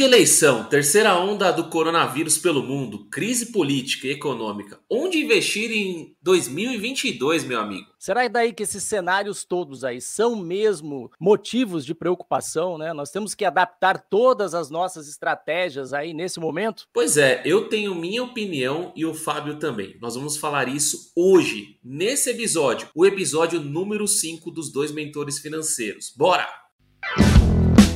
de 0.00 0.04
eleição, 0.04 0.64
terceira 0.64 1.14
onda 1.20 1.52
do 1.52 1.68
coronavírus 1.68 2.38
pelo 2.38 2.62
mundo, 2.62 3.06
crise 3.10 3.52
política 3.52 4.06
e 4.06 4.12
econômica. 4.12 4.80
Onde 4.88 5.18
investir 5.18 5.70
em 5.70 6.16
2022, 6.22 7.44
meu 7.44 7.60
amigo? 7.60 7.86
Será 7.98 8.26
daí 8.26 8.54
que 8.54 8.62
esses 8.62 8.82
cenários 8.82 9.44
todos 9.44 9.84
aí 9.84 10.00
são 10.00 10.34
mesmo 10.34 11.10
motivos 11.20 11.84
de 11.84 11.94
preocupação, 11.94 12.78
né? 12.78 12.94
Nós 12.94 13.10
temos 13.10 13.34
que 13.34 13.44
adaptar 13.44 14.06
todas 14.08 14.54
as 14.54 14.70
nossas 14.70 15.06
estratégias 15.06 15.92
aí 15.92 16.14
nesse 16.14 16.40
momento? 16.40 16.88
Pois 16.94 17.18
é, 17.18 17.42
eu 17.44 17.68
tenho 17.68 17.94
minha 17.94 18.22
opinião 18.22 18.94
e 18.96 19.04
o 19.04 19.12
Fábio 19.12 19.58
também. 19.58 19.98
Nós 20.00 20.14
vamos 20.14 20.38
falar 20.38 20.66
isso 20.66 21.12
hoje, 21.14 21.78
nesse 21.84 22.30
episódio, 22.30 22.88
o 22.94 23.04
episódio 23.04 23.60
número 23.60 24.08
5 24.08 24.50
dos 24.50 24.72
dois 24.72 24.92
mentores 24.92 25.38
financeiros. 25.38 26.10
Bora! 26.16 26.48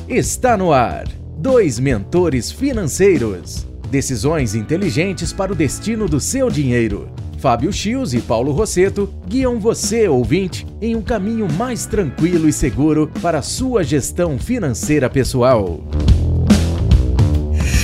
Está 0.06 0.54
no 0.58 0.70
ar 0.70 1.23
Dois 1.44 1.78
mentores 1.78 2.50
financeiros. 2.50 3.66
Decisões 3.90 4.54
inteligentes 4.54 5.30
para 5.30 5.52
o 5.52 5.54
destino 5.54 6.08
do 6.08 6.18
seu 6.18 6.48
dinheiro. 6.48 7.12
Fábio 7.38 7.70
Chios 7.70 8.14
e 8.14 8.22
Paulo 8.22 8.50
Rosseto 8.50 9.12
guiam 9.28 9.60
você, 9.60 10.08
ouvinte, 10.08 10.66
em 10.80 10.96
um 10.96 11.02
caminho 11.02 11.46
mais 11.52 11.84
tranquilo 11.84 12.48
e 12.48 12.52
seguro 12.52 13.12
para 13.20 13.40
a 13.40 13.42
sua 13.42 13.84
gestão 13.84 14.38
financeira 14.38 15.10
pessoal. 15.10 15.82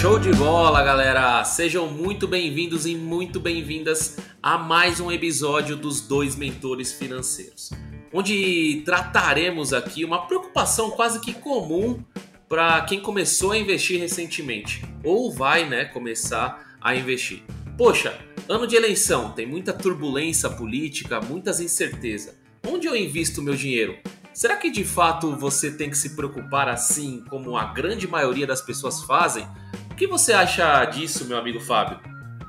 Show 0.01 0.19
de 0.19 0.33
bola, 0.33 0.83
galera! 0.83 1.45
Sejam 1.45 1.87
muito 1.87 2.27
bem-vindos 2.27 2.87
e 2.87 2.97
muito 2.97 3.39
bem-vindas 3.39 4.17
a 4.43 4.57
mais 4.57 5.01
um 5.01 5.13
episódio 5.13 5.77
dos 5.77 6.01
Dois 6.01 6.35
Mentores 6.35 6.95
Financeiros, 6.95 7.69
onde 8.11 8.81
trataremos 8.87 9.75
aqui 9.75 10.03
uma 10.03 10.27
preocupação 10.27 10.91
quase 10.93 11.21
que 11.21 11.35
comum 11.35 12.03
para 12.51 12.81
quem 12.81 12.99
começou 12.99 13.53
a 13.53 13.57
investir 13.57 14.01
recentemente 14.01 14.85
ou 15.05 15.33
vai, 15.33 15.69
né, 15.69 15.85
começar 15.85 16.77
a 16.81 16.97
investir. 16.97 17.45
Poxa, 17.79 18.19
ano 18.49 18.67
de 18.67 18.75
eleição, 18.75 19.31
tem 19.31 19.47
muita 19.47 19.73
turbulência 19.73 20.51
política, 20.51 21.21
muitas 21.21 21.61
incertezas. 21.61 22.35
Onde 22.67 22.89
eu 22.89 22.97
invisto 22.97 23.41
meu 23.41 23.55
dinheiro? 23.55 23.97
Será 24.35 24.57
que 24.57 24.69
de 24.69 24.83
fato 24.83 25.37
você 25.37 25.71
tem 25.71 25.89
que 25.91 25.97
se 25.97 26.17
preocupar 26.17 26.69
assim 26.69 27.25
como 27.31 27.57
a 27.57 27.67
grande 27.67 28.09
maioria 28.09 28.49
das 28.49 28.61
pessoas 28.61 29.01
fazem? 29.05 29.47
O 29.93 29.95
que 29.95 30.09
você 30.09 30.33
acha 30.33 30.85
disso, 30.87 31.27
meu 31.27 31.39
amigo 31.39 31.61
Fábio? 31.61 32.01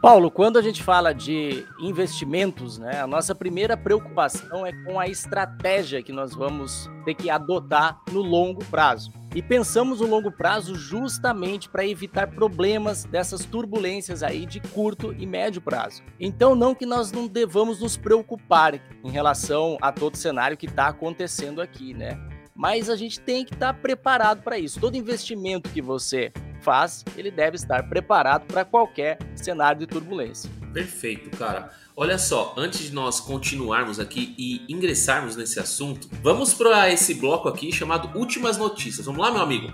Paulo, 0.01 0.31
quando 0.31 0.57
a 0.57 0.63
gente 0.63 0.81
fala 0.81 1.13
de 1.13 1.63
investimentos, 1.79 2.79
né, 2.79 2.99
a 2.99 3.05
nossa 3.05 3.35
primeira 3.35 3.77
preocupação 3.77 4.65
é 4.65 4.73
com 4.83 4.99
a 4.99 5.07
estratégia 5.07 6.01
que 6.01 6.11
nós 6.11 6.33
vamos 6.33 6.89
ter 7.05 7.13
que 7.13 7.29
adotar 7.29 8.01
no 8.11 8.19
longo 8.19 8.65
prazo. 8.65 9.13
E 9.35 9.43
pensamos 9.43 10.01
no 10.01 10.07
longo 10.07 10.31
prazo 10.31 10.73
justamente 10.73 11.69
para 11.69 11.85
evitar 11.85 12.31
problemas 12.31 13.05
dessas 13.05 13.45
turbulências 13.45 14.23
aí 14.23 14.47
de 14.47 14.59
curto 14.59 15.13
e 15.13 15.27
médio 15.27 15.61
prazo. 15.61 16.01
Então, 16.19 16.55
não 16.55 16.73
que 16.73 16.85
nós 16.85 17.11
não 17.11 17.27
devamos 17.27 17.79
nos 17.79 17.95
preocupar 17.95 18.81
em 19.03 19.11
relação 19.11 19.77
a 19.83 19.91
todo 19.91 20.15
o 20.15 20.17
cenário 20.17 20.57
que 20.57 20.65
está 20.65 20.87
acontecendo 20.87 21.61
aqui, 21.61 21.93
né? 21.93 22.17
Mas 22.55 22.89
a 22.89 22.95
gente 22.95 23.19
tem 23.19 23.45
que 23.45 23.53
estar 23.53 23.73
tá 23.73 23.79
preparado 23.79 24.41
para 24.43 24.57
isso. 24.57 24.79
Todo 24.79 24.95
investimento 24.95 25.69
que 25.69 25.81
você 25.81 26.31
faz, 26.61 27.03
ele 27.17 27.31
deve 27.31 27.55
estar 27.55 27.87
preparado 27.89 28.45
para 28.45 28.63
qualquer 28.63 29.17
cenário 29.35 29.79
de 29.79 29.87
turbulência. 29.87 30.49
Perfeito, 30.73 31.29
cara. 31.37 31.71
Olha 31.95 32.17
só, 32.17 32.53
antes 32.57 32.81
de 32.81 32.93
nós 32.93 33.19
continuarmos 33.19 33.99
aqui 33.99 34.33
e 34.37 34.65
ingressarmos 34.71 35.35
nesse 35.35 35.59
assunto, 35.59 36.09
vamos 36.21 36.53
para 36.53 36.89
esse 36.89 37.13
bloco 37.13 37.49
aqui 37.49 37.71
chamado 37.71 38.17
Últimas 38.17 38.57
Notícias. 38.57 39.05
Vamos 39.05 39.21
lá, 39.21 39.31
meu 39.31 39.41
amigo? 39.41 39.73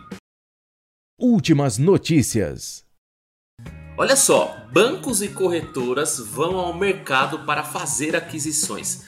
Últimas 1.20 1.78
Notícias. 1.78 2.86
Olha 4.00 4.16
só, 4.16 4.68
bancos 4.72 5.24
e 5.24 5.30
corretoras 5.30 6.20
vão 6.20 6.58
ao 6.58 6.74
mercado 6.74 7.46
para 7.46 7.64
fazer 7.64 8.16
aquisições. 8.16 9.06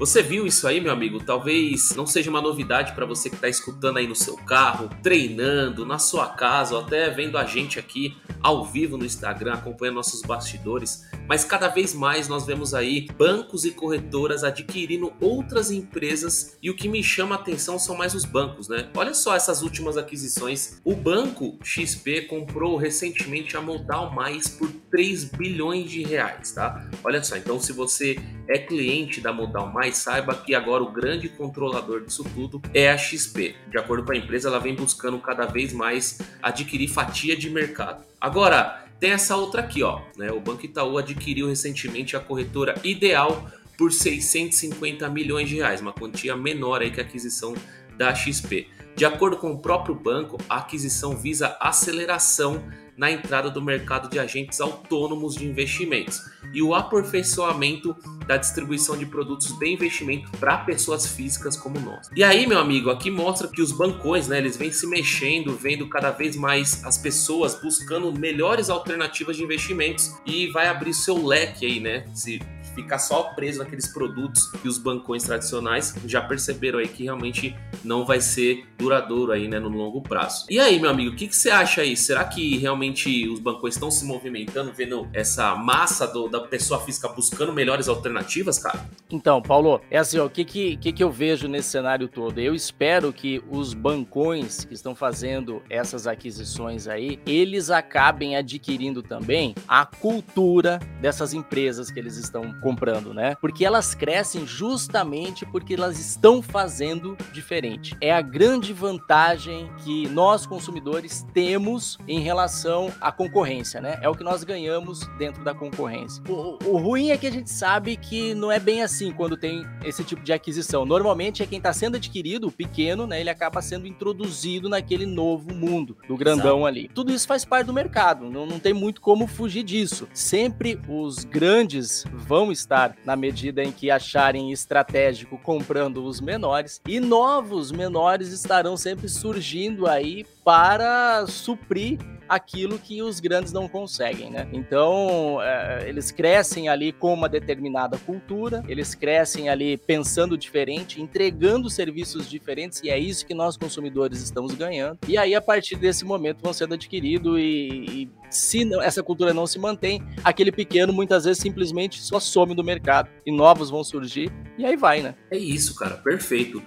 Você 0.00 0.22
viu 0.22 0.46
isso 0.46 0.66
aí, 0.66 0.80
meu 0.80 0.94
amigo? 0.94 1.22
Talvez 1.22 1.94
não 1.94 2.06
seja 2.06 2.30
uma 2.30 2.40
novidade 2.40 2.94
para 2.94 3.04
você 3.04 3.28
que 3.28 3.36
está 3.36 3.50
escutando 3.50 3.98
aí 3.98 4.06
no 4.06 4.16
seu 4.16 4.34
carro, 4.34 4.88
treinando, 5.02 5.84
na 5.84 5.98
sua 5.98 6.26
casa, 6.26 6.74
ou 6.74 6.80
até 6.80 7.10
vendo 7.10 7.36
a 7.36 7.44
gente 7.44 7.78
aqui 7.78 8.16
ao 8.42 8.64
vivo 8.64 8.96
no 8.96 9.04
Instagram, 9.04 9.52
acompanhando 9.52 9.96
nossos 9.96 10.22
bastidores. 10.22 11.06
Mas 11.28 11.44
cada 11.44 11.68
vez 11.68 11.92
mais 11.92 12.28
nós 12.28 12.46
vemos 12.46 12.72
aí 12.72 13.08
bancos 13.14 13.66
e 13.66 13.72
corretoras 13.72 14.42
adquirindo 14.42 15.12
outras 15.20 15.70
empresas 15.70 16.56
e 16.62 16.70
o 16.70 16.74
que 16.74 16.88
me 16.88 17.04
chama 17.04 17.34
a 17.34 17.38
atenção 17.38 17.78
são 17.78 17.94
mais 17.94 18.14
os 18.14 18.24
bancos, 18.24 18.68
né? 18.68 18.88
Olha 18.96 19.12
só 19.12 19.36
essas 19.36 19.60
últimas 19.60 19.98
aquisições. 19.98 20.80
O 20.82 20.94
banco 20.96 21.58
XP 21.62 22.22
comprou 22.22 22.78
recentemente 22.78 23.54
a 23.54 23.60
Modal 23.60 24.14
Mais 24.14 24.48
por 24.48 24.72
3 24.90 25.24
bilhões 25.24 25.90
de 25.90 26.02
reais, 26.02 26.52
tá? 26.52 26.88
Olha 27.04 27.22
só, 27.22 27.36
então 27.36 27.60
se 27.60 27.74
você 27.74 28.16
é 28.48 28.58
cliente 28.58 29.20
da 29.20 29.32
Modal 29.32 29.68
Mais, 29.68 29.89
saiba 29.92 30.34
que 30.34 30.54
agora 30.54 30.82
o 30.82 30.90
grande 30.90 31.28
controlador 31.28 32.04
disso 32.04 32.24
tudo 32.34 32.60
é 32.72 32.90
a 32.90 32.98
XP. 32.98 33.54
De 33.68 33.78
acordo 33.78 34.04
com 34.04 34.12
a 34.12 34.16
empresa, 34.16 34.48
ela 34.48 34.58
vem 34.58 34.74
buscando 34.74 35.18
cada 35.18 35.46
vez 35.46 35.72
mais 35.72 36.18
adquirir 36.42 36.88
fatia 36.88 37.36
de 37.36 37.50
mercado. 37.50 38.04
Agora, 38.20 38.84
tem 38.98 39.10
essa 39.10 39.36
outra 39.36 39.62
aqui, 39.62 39.82
ó. 39.82 40.02
Né? 40.16 40.30
O 40.30 40.40
Banco 40.40 40.64
Itaú 40.64 40.98
adquiriu 40.98 41.48
recentemente 41.48 42.16
a 42.16 42.20
corretora 42.20 42.74
Ideal 42.84 43.50
por 43.78 43.90
650 43.92 45.08
milhões 45.08 45.48
de 45.48 45.56
reais, 45.56 45.80
uma 45.80 45.92
quantia 45.92 46.36
menor 46.36 46.82
aí 46.82 46.90
que 46.90 47.00
a 47.00 47.02
aquisição 47.02 47.54
da 47.96 48.14
XP. 48.14 48.68
De 48.94 49.06
acordo 49.06 49.38
com 49.38 49.52
o 49.52 49.58
próprio 49.58 49.94
banco, 49.94 50.36
a 50.48 50.58
aquisição 50.58 51.16
visa 51.16 51.56
aceleração 51.58 52.62
na 53.00 53.10
entrada 53.10 53.48
do 53.48 53.62
mercado 53.62 54.10
de 54.10 54.18
agentes 54.18 54.60
autônomos 54.60 55.34
de 55.34 55.46
investimentos 55.46 56.20
e 56.52 56.60
o 56.60 56.74
aperfeiçoamento 56.74 57.96
da 58.26 58.36
distribuição 58.36 58.94
de 58.94 59.06
produtos 59.06 59.58
de 59.58 59.72
investimento 59.72 60.30
para 60.32 60.58
pessoas 60.58 61.06
físicas 61.06 61.56
como 61.56 61.80
nós. 61.80 62.10
E 62.14 62.22
aí, 62.22 62.46
meu 62.46 62.58
amigo, 62.58 62.90
aqui 62.90 63.10
mostra 63.10 63.48
que 63.48 63.62
os 63.62 63.72
bancões, 63.72 64.28
né, 64.28 64.36
eles 64.36 64.58
vêm 64.58 64.70
se 64.70 64.86
mexendo, 64.86 65.56
vendo 65.56 65.88
cada 65.88 66.10
vez 66.10 66.36
mais 66.36 66.84
as 66.84 66.98
pessoas 66.98 67.54
buscando 67.54 68.12
melhores 68.12 68.68
alternativas 68.68 69.34
de 69.34 69.44
investimentos 69.44 70.14
e 70.26 70.48
vai 70.48 70.68
abrir 70.68 70.92
seu 70.92 71.26
leque 71.26 71.64
aí, 71.64 71.80
né? 71.80 72.04
Se 72.12 72.38
ficar 72.74 72.98
só 72.98 73.22
preso 73.34 73.58
naqueles 73.58 73.88
produtos 73.88 74.46
que 74.50 74.68
os 74.68 74.78
bancões 74.78 75.24
tradicionais 75.24 75.94
já 76.06 76.20
perceberam 76.20 76.78
aí 76.78 76.88
que 76.88 77.04
realmente 77.04 77.56
não 77.84 78.04
vai 78.04 78.20
ser 78.20 78.66
duradouro 78.78 79.32
aí, 79.32 79.48
né, 79.48 79.58
no 79.58 79.68
longo 79.68 80.00
prazo. 80.02 80.46
E 80.48 80.58
aí, 80.58 80.78
meu 80.80 80.90
amigo, 80.90 81.12
o 81.12 81.16
que, 81.16 81.28
que 81.28 81.36
você 81.36 81.50
acha 81.50 81.82
aí? 81.82 81.96
Será 81.96 82.24
que 82.24 82.56
realmente 82.58 83.28
os 83.28 83.38
bancões 83.38 83.74
estão 83.74 83.90
se 83.90 84.04
movimentando, 84.04 84.72
vendo 84.72 85.08
essa 85.12 85.54
massa 85.54 86.06
do, 86.06 86.28
da 86.28 86.40
pessoa 86.40 86.80
física 86.80 87.08
buscando 87.08 87.52
melhores 87.52 87.88
alternativas, 87.88 88.58
cara? 88.58 88.88
Então, 89.10 89.42
Paulo, 89.42 89.80
é 89.90 89.98
assim, 89.98 90.18
ó, 90.18 90.26
o 90.26 90.30
que, 90.30 90.44
que, 90.44 90.76
que, 90.76 90.92
que 90.92 91.02
eu 91.02 91.10
vejo 91.10 91.48
nesse 91.48 91.68
cenário 91.68 92.08
todo? 92.08 92.38
Eu 92.38 92.54
espero 92.54 93.12
que 93.12 93.42
os 93.50 93.74
bancões 93.74 94.64
que 94.64 94.74
estão 94.74 94.94
fazendo 94.94 95.62
essas 95.68 96.06
aquisições 96.06 96.86
aí, 96.86 97.20
eles 97.26 97.70
acabem 97.70 98.36
adquirindo 98.36 99.02
também 99.02 99.54
a 99.68 99.84
cultura 99.84 100.78
dessas 101.00 101.34
empresas 101.34 101.90
que 101.90 101.98
eles 101.98 102.16
estão 102.16 102.54
comprando, 102.60 103.12
né? 103.14 103.36
Porque 103.40 103.64
elas 103.64 103.94
crescem 103.94 104.46
justamente 104.46 105.44
porque 105.46 105.74
elas 105.74 105.98
estão 105.98 106.42
fazendo 106.42 107.16
diferente. 107.32 107.96
É 108.00 108.12
a 108.12 108.20
grande 108.20 108.72
vantagem 108.72 109.70
que 109.84 110.08
nós 110.08 110.46
consumidores 110.46 111.26
temos 111.32 111.98
em 112.06 112.20
relação 112.20 112.92
à 113.00 113.10
concorrência, 113.10 113.80
né? 113.80 113.98
É 114.02 114.08
o 114.08 114.14
que 114.14 114.24
nós 114.24 114.44
ganhamos 114.44 115.06
dentro 115.18 115.42
da 115.42 115.54
concorrência. 115.54 116.22
O, 116.28 116.58
o 116.64 116.78
ruim 116.78 117.10
é 117.10 117.16
que 117.16 117.26
a 117.26 117.32
gente 117.32 117.50
sabe 117.50 117.96
que 117.96 118.34
não 118.34 118.50
é 118.50 118.58
bem 118.58 118.82
assim 118.82 119.12
quando 119.12 119.36
tem 119.36 119.66
esse 119.84 120.04
tipo 120.04 120.22
de 120.22 120.32
aquisição. 120.32 120.84
Normalmente 120.84 121.42
é 121.42 121.46
quem 121.46 121.58
está 121.58 121.72
sendo 121.72 121.96
adquirido, 121.96 122.48
o 122.48 122.52
pequeno, 122.52 123.06
né? 123.06 123.20
Ele 123.20 123.30
acaba 123.30 123.62
sendo 123.62 123.86
introduzido 123.86 124.68
naquele 124.68 125.06
novo 125.06 125.54
mundo 125.54 125.96
do 126.06 126.16
grandão 126.16 126.58
Exato. 126.58 126.66
ali. 126.66 126.90
Tudo 126.94 127.12
isso 127.12 127.26
faz 127.26 127.44
parte 127.44 127.66
do 127.66 127.72
mercado, 127.72 128.30
não, 128.30 128.46
não 128.46 128.58
tem 128.58 128.72
muito 128.72 129.00
como 129.00 129.26
fugir 129.26 129.62
disso. 129.62 130.08
Sempre 130.12 130.78
os 130.88 131.24
grandes 131.24 132.04
vão 132.12 132.49
estar 132.50 132.96
na 133.04 133.16
medida 133.16 133.62
em 133.62 133.72
que 133.72 133.90
acharem 133.90 134.52
estratégico 134.52 135.38
comprando 135.38 136.04
os 136.04 136.20
menores 136.20 136.80
e 136.86 137.00
novos 137.00 137.70
menores 137.72 138.32
estarão 138.32 138.76
sempre 138.76 139.08
surgindo 139.08 139.86
aí 139.86 140.24
para 140.44 141.26
suprir 141.26 141.98
aquilo 142.30 142.78
que 142.78 143.02
os 143.02 143.18
grandes 143.18 143.52
não 143.52 143.68
conseguem, 143.68 144.30
né? 144.30 144.48
Então, 144.52 145.42
é, 145.42 145.88
eles 145.88 146.12
crescem 146.12 146.68
ali 146.68 146.92
com 146.92 147.12
uma 147.12 147.28
determinada 147.28 147.98
cultura, 147.98 148.62
eles 148.68 148.94
crescem 148.94 149.48
ali 149.48 149.76
pensando 149.76 150.38
diferente, 150.38 151.02
entregando 151.02 151.68
serviços 151.68 152.30
diferentes, 152.30 152.80
e 152.84 152.88
é 152.88 152.96
isso 152.96 153.26
que 153.26 153.34
nós 153.34 153.56
consumidores 153.56 154.22
estamos 154.22 154.54
ganhando. 154.54 154.96
E 155.08 155.18
aí, 155.18 155.34
a 155.34 155.40
partir 155.40 155.74
desse 155.74 156.04
momento, 156.04 156.38
vão 156.40 156.52
sendo 156.52 156.74
adquiridos 156.74 157.36
e, 157.36 157.42
e 157.42 158.10
se 158.30 158.72
essa 158.76 159.02
cultura 159.02 159.34
não 159.34 159.44
se 159.44 159.58
mantém, 159.58 160.00
aquele 160.22 160.52
pequeno 160.52 160.92
muitas 160.92 161.24
vezes 161.24 161.42
simplesmente 161.42 162.00
só 162.00 162.20
some 162.20 162.54
do 162.54 162.62
mercado 162.62 163.10
e 163.26 163.32
novos 163.32 163.70
vão 163.70 163.82
surgir 163.82 164.30
e 164.56 164.64
aí 164.64 164.76
vai, 164.76 165.02
né? 165.02 165.16
É 165.32 165.36
isso, 165.36 165.74
cara, 165.74 165.96
perfeito. 165.96 166.62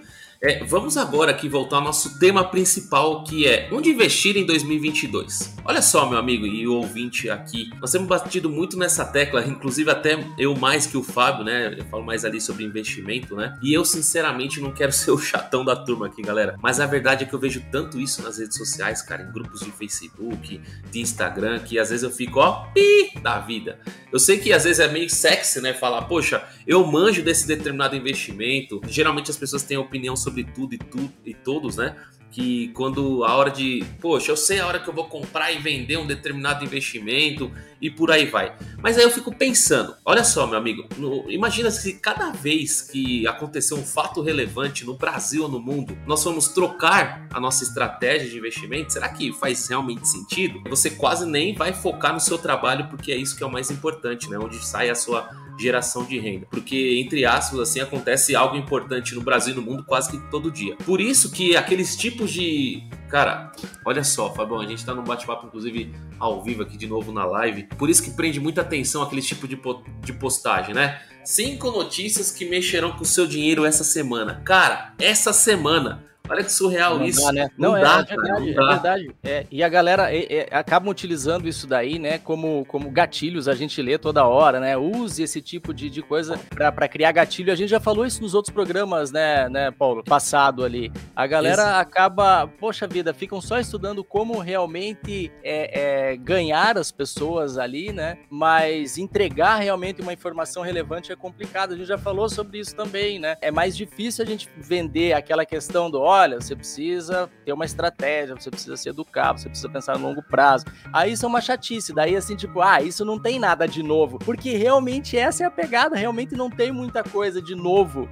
É, 0.46 0.62
vamos 0.62 0.98
agora 0.98 1.30
aqui 1.30 1.48
voltar 1.48 1.76
ao 1.76 1.82
nosso 1.82 2.18
tema 2.18 2.44
principal, 2.44 3.24
que 3.24 3.46
é 3.46 3.66
onde 3.72 3.88
investir 3.88 4.36
em 4.36 4.44
2022. 4.44 5.54
Olha 5.64 5.80
só, 5.80 6.06
meu 6.06 6.18
amigo 6.18 6.44
e 6.44 6.68
ouvinte 6.68 7.30
aqui, 7.30 7.70
nós 7.80 7.90
temos 7.90 8.06
batido 8.06 8.50
muito 8.50 8.76
nessa 8.76 9.06
tecla, 9.06 9.42
inclusive 9.42 9.90
até 9.90 10.22
eu 10.36 10.54
mais 10.54 10.86
que 10.86 10.98
o 10.98 11.02
Fábio, 11.02 11.46
né? 11.46 11.74
Eu 11.78 11.86
falo 11.86 12.04
mais 12.04 12.26
ali 12.26 12.42
sobre 12.42 12.62
investimento, 12.62 13.34
né? 13.34 13.58
E 13.62 13.72
eu, 13.72 13.86
sinceramente, 13.86 14.60
não 14.60 14.70
quero 14.70 14.92
ser 14.92 15.12
o 15.12 15.18
chatão 15.18 15.64
da 15.64 15.74
turma 15.74 16.08
aqui, 16.08 16.20
galera. 16.20 16.56
Mas 16.60 16.78
a 16.78 16.84
verdade 16.84 17.24
é 17.24 17.26
que 17.26 17.32
eu 17.32 17.40
vejo 17.40 17.64
tanto 17.72 17.98
isso 17.98 18.22
nas 18.22 18.36
redes 18.36 18.58
sociais, 18.58 19.00
cara, 19.00 19.22
em 19.22 19.32
grupos 19.32 19.60
de 19.60 19.72
Facebook, 19.72 20.60
de 20.90 21.00
Instagram, 21.00 21.60
que 21.60 21.78
às 21.78 21.88
vezes 21.88 22.02
eu 22.02 22.10
fico, 22.10 22.40
ó, 22.40 22.66
pi 22.66 23.18
da 23.22 23.40
vida. 23.40 23.80
Eu 24.12 24.18
sei 24.18 24.38
que 24.38 24.52
às 24.52 24.64
vezes 24.64 24.78
é 24.78 24.88
meio 24.88 25.08
sexy, 25.08 25.62
né? 25.62 25.72
Falar, 25.72 26.02
poxa, 26.02 26.44
eu 26.66 26.86
manjo 26.86 27.22
desse 27.22 27.46
determinado 27.46 27.96
investimento. 27.96 28.82
Geralmente 28.86 29.30
as 29.30 29.38
pessoas 29.38 29.62
têm 29.62 29.78
opinião 29.78 30.14
sobre 30.14 30.33
sobre 30.34 30.44
tudo 30.44 30.74
e 30.74 30.78
tudo 30.78 31.12
e 31.24 31.32
todos, 31.32 31.76
né? 31.76 31.96
Que 32.32 32.68
quando 32.74 33.22
a 33.22 33.36
hora 33.36 33.48
de, 33.48 33.84
poxa, 34.00 34.32
eu 34.32 34.36
sei 34.36 34.58
a 34.58 34.66
hora 34.66 34.80
que 34.80 34.88
eu 34.88 34.94
vou 34.94 35.04
comprar 35.04 35.52
e 35.52 35.58
vender 35.58 35.96
um 35.98 36.06
determinado 36.06 36.64
investimento 36.64 37.48
e 37.80 37.88
por 37.88 38.10
aí 38.10 38.26
vai. 38.26 38.56
Mas 38.82 38.98
aí 38.98 39.04
eu 39.04 39.10
fico 39.10 39.32
pensando, 39.32 39.94
olha 40.04 40.24
só, 40.24 40.44
meu 40.44 40.58
amigo, 40.58 40.84
no, 40.96 41.30
imagina 41.30 41.70
se 41.70 41.92
cada 42.00 42.32
vez 42.32 42.82
que 42.82 43.24
acontecer 43.28 43.74
um 43.74 43.84
fato 43.84 44.20
relevante 44.20 44.84
no 44.84 44.94
Brasil 44.94 45.44
ou 45.44 45.48
no 45.48 45.60
mundo, 45.60 45.96
nós 46.08 46.24
vamos 46.24 46.48
trocar 46.48 47.28
a 47.32 47.38
nossa 47.38 47.62
estratégia 47.62 48.28
de 48.28 48.36
investimento, 48.36 48.92
será 48.92 49.08
que 49.08 49.32
faz 49.32 49.68
realmente 49.68 50.08
sentido? 50.08 50.60
Você 50.68 50.90
quase 50.90 51.24
nem 51.24 51.54
vai 51.54 51.72
focar 51.72 52.12
no 52.12 52.20
seu 52.20 52.36
trabalho 52.36 52.88
porque 52.88 53.12
é 53.12 53.16
isso 53.16 53.36
que 53.36 53.44
é 53.44 53.46
o 53.46 53.52
mais 53.52 53.70
importante, 53.70 54.28
né? 54.28 54.36
Onde 54.38 54.58
sai 54.58 54.90
a 54.90 54.94
sua 54.96 55.30
geração 55.58 56.04
de 56.04 56.18
renda. 56.18 56.46
Porque, 56.50 57.00
entre 57.00 57.24
aspas, 57.24 57.60
assim, 57.60 57.80
acontece 57.80 58.34
algo 58.34 58.56
importante 58.56 59.14
no 59.14 59.20
Brasil 59.20 59.52
e 59.52 59.56
no 59.56 59.62
mundo 59.62 59.84
quase 59.84 60.10
que 60.10 60.30
todo 60.30 60.50
dia. 60.50 60.76
Por 60.84 61.00
isso 61.00 61.30
que 61.30 61.56
aqueles 61.56 61.96
tipos 61.96 62.30
de. 62.30 62.82
Cara, 63.08 63.52
olha 63.84 64.02
só, 64.02 64.32
Fabão, 64.34 64.60
a 64.60 64.66
gente 64.66 64.84
tá 64.84 64.94
num 64.94 65.04
bate-papo, 65.04 65.46
inclusive, 65.46 65.94
ao 66.18 66.42
vivo 66.42 66.62
aqui 66.62 66.76
de 66.76 66.86
novo 66.86 67.12
na 67.12 67.24
live. 67.24 67.64
Por 67.78 67.88
isso 67.88 68.02
que 68.02 68.10
prende 68.10 68.40
muita 68.40 68.62
atenção 68.62 69.02
aquele 69.02 69.22
tipo 69.22 69.46
de, 69.46 69.56
po 69.56 69.82
de 70.00 70.12
postagem, 70.12 70.74
né? 70.74 71.00
Cinco 71.24 71.70
notícias 71.70 72.30
que 72.30 72.44
mexerão 72.44 72.92
com 72.92 73.02
o 73.02 73.06
seu 73.06 73.26
dinheiro 73.26 73.64
essa 73.64 73.84
semana. 73.84 74.42
Cara, 74.44 74.94
essa 74.98 75.32
semana 75.32 76.04
Olha 76.26 76.42
que 76.42 76.52
surreal 76.52 76.98
não 76.98 77.04
isso. 77.04 77.20
Dá, 77.20 77.32
né? 77.32 77.50
Não, 77.58 77.72
não 77.72 77.76
é, 77.76 77.82
dá, 77.82 77.98
é, 77.98 78.02
verdade, 78.04 78.54
cara, 78.54 78.66
é 78.66 78.72
verdade. 78.72 79.10
É, 79.22 79.46
e 79.50 79.62
a 79.62 79.68
galera 79.68 80.14
é, 80.14 80.38
é, 80.38 80.48
acabam 80.50 80.88
utilizando 80.88 81.46
isso 81.46 81.66
daí, 81.66 81.98
né, 81.98 82.16
como, 82.18 82.64
como 82.64 82.90
gatilhos, 82.90 83.46
a 83.46 83.54
gente 83.54 83.80
lê 83.82 83.98
toda 83.98 84.26
hora, 84.26 84.58
né? 84.58 84.74
Use 84.74 85.22
esse 85.22 85.42
tipo 85.42 85.74
de, 85.74 85.90
de 85.90 86.00
coisa 86.00 86.40
para 86.54 86.88
criar 86.88 87.12
gatilho. 87.12 87.52
A 87.52 87.54
gente 87.54 87.68
já 87.68 87.78
falou 87.78 88.06
isso 88.06 88.22
nos 88.22 88.34
outros 88.34 88.54
programas, 88.54 89.12
né, 89.12 89.50
né, 89.50 89.70
Paulo? 89.70 90.02
Passado 90.02 90.64
ali. 90.64 90.90
A 91.14 91.26
galera 91.26 91.62
isso. 91.62 91.72
acaba, 91.72 92.46
poxa 92.46 92.86
vida, 92.86 93.12
ficam 93.12 93.40
só 93.42 93.58
estudando 93.58 94.02
como 94.02 94.38
realmente 94.38 95.30
é, 95.42 96.12
é, 96.12 96.16
ganhar 96.16 96.78
as 96.78 96.90
pessoas 96.90 97.58
ali, 97.58 97.92
né? 97.92 98.16
Mas 98.30 98.96
entregar 98.96 99.56
realmente 99.56 100.00
uma 100.00 100.12
informação 100.12 100.62
relevante 100.62 101.12
é 101.12 101.16
complicado. 101.16 101.74
A 101.74 101.76
gente 101.76 101.86
já 101.86 101.98
falou 101.98 102.30
sobre 102.30 102.60
isso 102.60 102.74
também, 102.74 103.18
né? 103.18 103.36
É 103.42 103.50
mais 103.50 103.76
difícil 103.76 104.24
a 104.24 104.26
gente 104.26 104.48
vender 104.56 105.12
aquela 105.12 105.44
questão 105.44 105.90
do 105.90 106.00
olha, 106.14 106.40
você 106.40 106.54
precisa 106.54 107.28
ter 107.44 107.52
uma 107.52 107.64
estratégia, 107.64 108.34
você 108.34 108.50
precisa 108.50 108.76
se 108.76 108.88
educar, 108.88 109.32
você 109.32 109.48
precisa 109.48 109.68
pensar 109.68 109.98
no 109.98 110.06
longo 110.06 110.22
prazo. 110.22 110.64
Aí 110.92 111.12
isso 111.12 111.24
é 111.24 111.28
uma 111.28 111.40
chatice, 111.40 111.92
daí 111.92 112.14
assim, 112.14 112.36
tipo, 112.36 112.60
ah, 112.60 112.80
isso 112.80 113.04
não 113.04 113.18
tem 113.18 113.38
nada 113.38 113.66
de 113.66 113.82
novo, 113.82 114.18
porque 114.18 114.56
realmente 114.56 115.16
essa 115.16 115.42
é 115.42 115.46
a 115.46 115.50
pegada, 115.50 115.96
realmente 115.96 116.34
não 116.34 116.48
tem 116.48 116.70
muita 116.70 117.02
coisa 117.02 117.42
de 117.42 117.54
novo, 117.54 118.08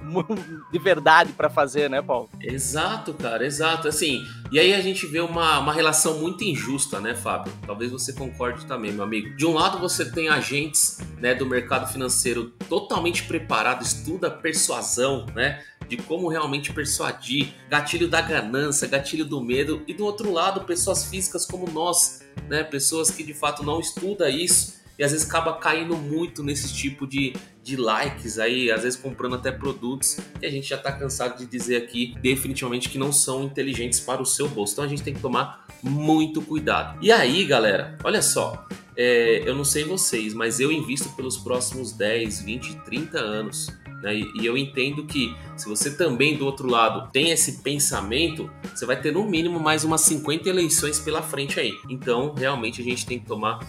de 0.71 0.79
verdade 0.79 1.31
para 1.31 1.49
fazer, 1.49 1.89
né, 1.89 2.01
Paulo? 2.01 2.29
Exato, 2.41 3.13
cara, 3.13 3.45
exato. 3.45 3.87
Assim, 3.87 4.21
e 4.51 4.59
aí 4.59 4.73
a 4.73 4.81
gente 4.81 5.05
vê 5.05 5.19
uma, 5.19 5.59
uma 5.59 5.73
relação 5.73 6.19
muito 6.19 6.43
injusta, 6.43 6.99
né, 6.99 7.15
Fábio? 7.15 7.51
Talvez 7.65 7.91
você 7.91 8.13
concorde 8.13 8.65
também, 8.65 8.91
meu 8.91 9.03
amigo. 9.03 9.35
De 9.35 9.45
um 9.45 9.53
lado 9.53 9.79
você 9.79 10.11
tem 10.11 10.29
agentes, 10.29 10.99
né, 11.19 11.33
do 11.33 11.45
mercado 11.45 11.91
financeiro 11.91 12.51
totalmente 12.67 13.23
preparado, 13.23 13.81
estuda 13.81 14.29
persuasão, 14.29 15.25
né? 15.33 15.61
De 15.87 15.97
como 15.97 16.27
realmente 16.27 16.71
persuadir, 16.73 17.53
gatilho 17.69 18.07
da 18.07 18.21
ganância, 18.21 18.87
gatilho 18.87 19.25
do 19.25 19.41
medo, 19.41 19.83
e 19.87 19.93
do 19.93 20.05
outro 20.05 20.31
lado, 20.31 20.61
pessoas 20.65 21.05
físicas 21.05 21.45
como 21.45 21.69
nós, 21.71 22.21
né? 22.49 22.63
Pessoas 22.63 23.11
que 23.11 23.23
de 23.23 23.33
fato 23.33 23.63
não 23.63 23.79
estudam 23.79 24.27
isso 24.29 24.83
e 24.97 25.03
às 25.03 25.11
vezes 25.11 25.27
acaba 25.27 25.53
caindo 25.53 25.95
muito 25.95 26.43
nesse 26.43 26.73
tipo 26.73 27.07
de, 27.07 27.33
de 27.63 27.75
likes 27.75 28.37
aí, 28.37 28.71
às 28.71 28.83
vezes 28.83 28.99
comprando 28.99 29.35
até 29.35 29.51
produtos 29.51 30.17
que 30.39 30.45
a 30.45 30.51
gente 30.51 30.67
já 30.69 30.75
está 30.75 30.91
cansado 30.91 31.37
de 31.37 31.45
dizer 31.45 31.77
aqui 31.77 32.15
definitivamente 32.21 32.89
que 32.89 32.97
não 32.97 33.11
são 33.11 33.43
inteligentes 33.43 33.99
para 33.99 34.21
o 34.21 34.25
seu 34.25 34.47
bolso. 34.47 34.73
Então 34.73 34.85
a 34.85 34.87
gente 34.87 35.01
tem 35.01 35.13
que 35.13 35.21
tomar 35.21 35.65
muito 35.81 36.41
cuidado. 36.41 36.99
E 37.01 37.11
aí, 37.11 37.43
galera, 37.45 37.97
olha 38.03 38.21
só, 38.21 38.67
é, 38.95 39.41
eu 39.45 39.55
não 39.55 39.63
sei 39.63 39.83
vocês, 39.83 40.33
mas 40.33 40.59
eu 40.59 40.71
invisto 40.71 41.09
pelos 41.09 41.37
próximos 41.37 41.91
10, 41.91 42.41
20, 42.41 42.75
30 42.85 43.17
anos 43.17 43.67
né? 44.03 44.13
E, 44.13 44.31
e 44.35 44.45
eu 44.45 44.57
entendo 44.57 45.05
que 45.05 45.35
se 45.55 45.67
você 45.67 45.95
também 45.95 46.37
do 46.37 46.45
outro 46.45 46.67
lado 46.67 47.09
tem 47.11 47.31
esse 47.31 47.63
pensamento, 47.63 48.51
você 48.75 48.85
vai 48.85 48.99
ter 48.99 49.13
no 49.13 49.23
mínimo 49.25 49.59
mais 49.59 49.83
umas 49.83 50.01
50 50.01 50.47
eleições 50.47 50.99
pela 50.99 51.21
frente 51.21 51.59
aí. 51.59 51.73
Então, 51.89 52.35
realmente 52.35 52.81
a 52.81 52.83
gente 52.83 53.05
tem 53.05 53.17
que 53.17 53.25
tomar 53.25 53.59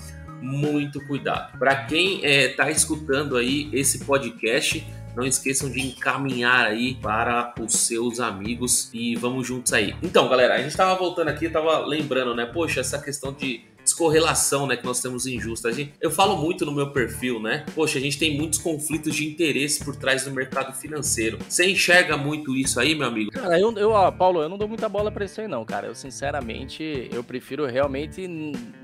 muito 0.42 1.00
cuidado. 1.06 1.56
Para 1.58 1.84
quem 1.84 2.16
está 2.16 2.28
é, 2.28 2.48
tá 2.48 2.70
escutando 2.70 3.36
aí 3.36 3.70
esse 3.72 4.04
podcast, 4.04 4.84
não 5.16 5.24
esqueçam 5.24 5.70
de 5.70 5.80
encaminhar 5.80 6.66
aí 6.66 6.96
para 6.96 7.54
os 7.60 7.72
seus 7.74 8.18
amigos 8.18 8.90
e 8.92 9.14
vamos 9.14 9.46
juntos 9.46 9.72
aí. 9.72 9.94
Então, 10.02 10.28
galera, 10.28 10.54
a 10.54 10.58
gente 10.58 10.70
estava 10.70 10.94
voltando 10.96 11.28
aqui, 11.28 11.46
estava 11.46 11.86
lembrando, 11.86 12.34
né? 12.34 12.44
Poxa, 12.44 12.80
essa 12.80 12.98
questão 12.98 13.32
de 13.32 13.62
descorrelação, 13.84 14.66
né, 14.66 14.76
que 14.76 14.84
nós 14.84 15.00
temos 15.00 15.26
injusta. 15.26 15.72
Gente, 15.72 15.92
eu 16.00 16.10
falo 16.10 16.36
muito 16.36 16.64
no 16.64 16.72
meu 16.72 16.90
perfil, 16.90 17.40
né? 17.40 17.64
Poxa, 17.74 17.98
a 17.98 18.00
gente 18.00 18.18
tem 18.18 18.36
muitos 18.36 18.58
conflitos 18.58 19.14
de 19.14 19.26
interesse 19.26 19.84
por 19.84 19.94
trás 19.94 20.24
do 20.24 20.30
mercado 20.30 20.74
financeiro. 20.74 21.38
Você 21.48 21.70
enxerga 21.70 22.16
muito 22.16 22.56
isso 22.56 22.80
aí, 22.80 22.94
meu 22.94 23.06
amigo? 23.06 23.30
Cara, 23.30 23.58
eu, 23.60 23.72
eu 23.76 23.90
ó, 23.90 24.10
Paulo, 24.10 24.42
eu 24.42 24.48
não 24.48 24.58
dou 24.58 24.66
muita 24.66 24.88
bola 24.88 25.10
para 25.10 25.24
isso 25.24 25.40
aí 25.40 25.48
não, 25.48 25.64
cara. 25.64 25.86
Eu 25.86 25.94
sinceramente, 25.94 27.08
eu 27.12 27.22
prefiro 27.22 27.66
realmente 27.66 28.26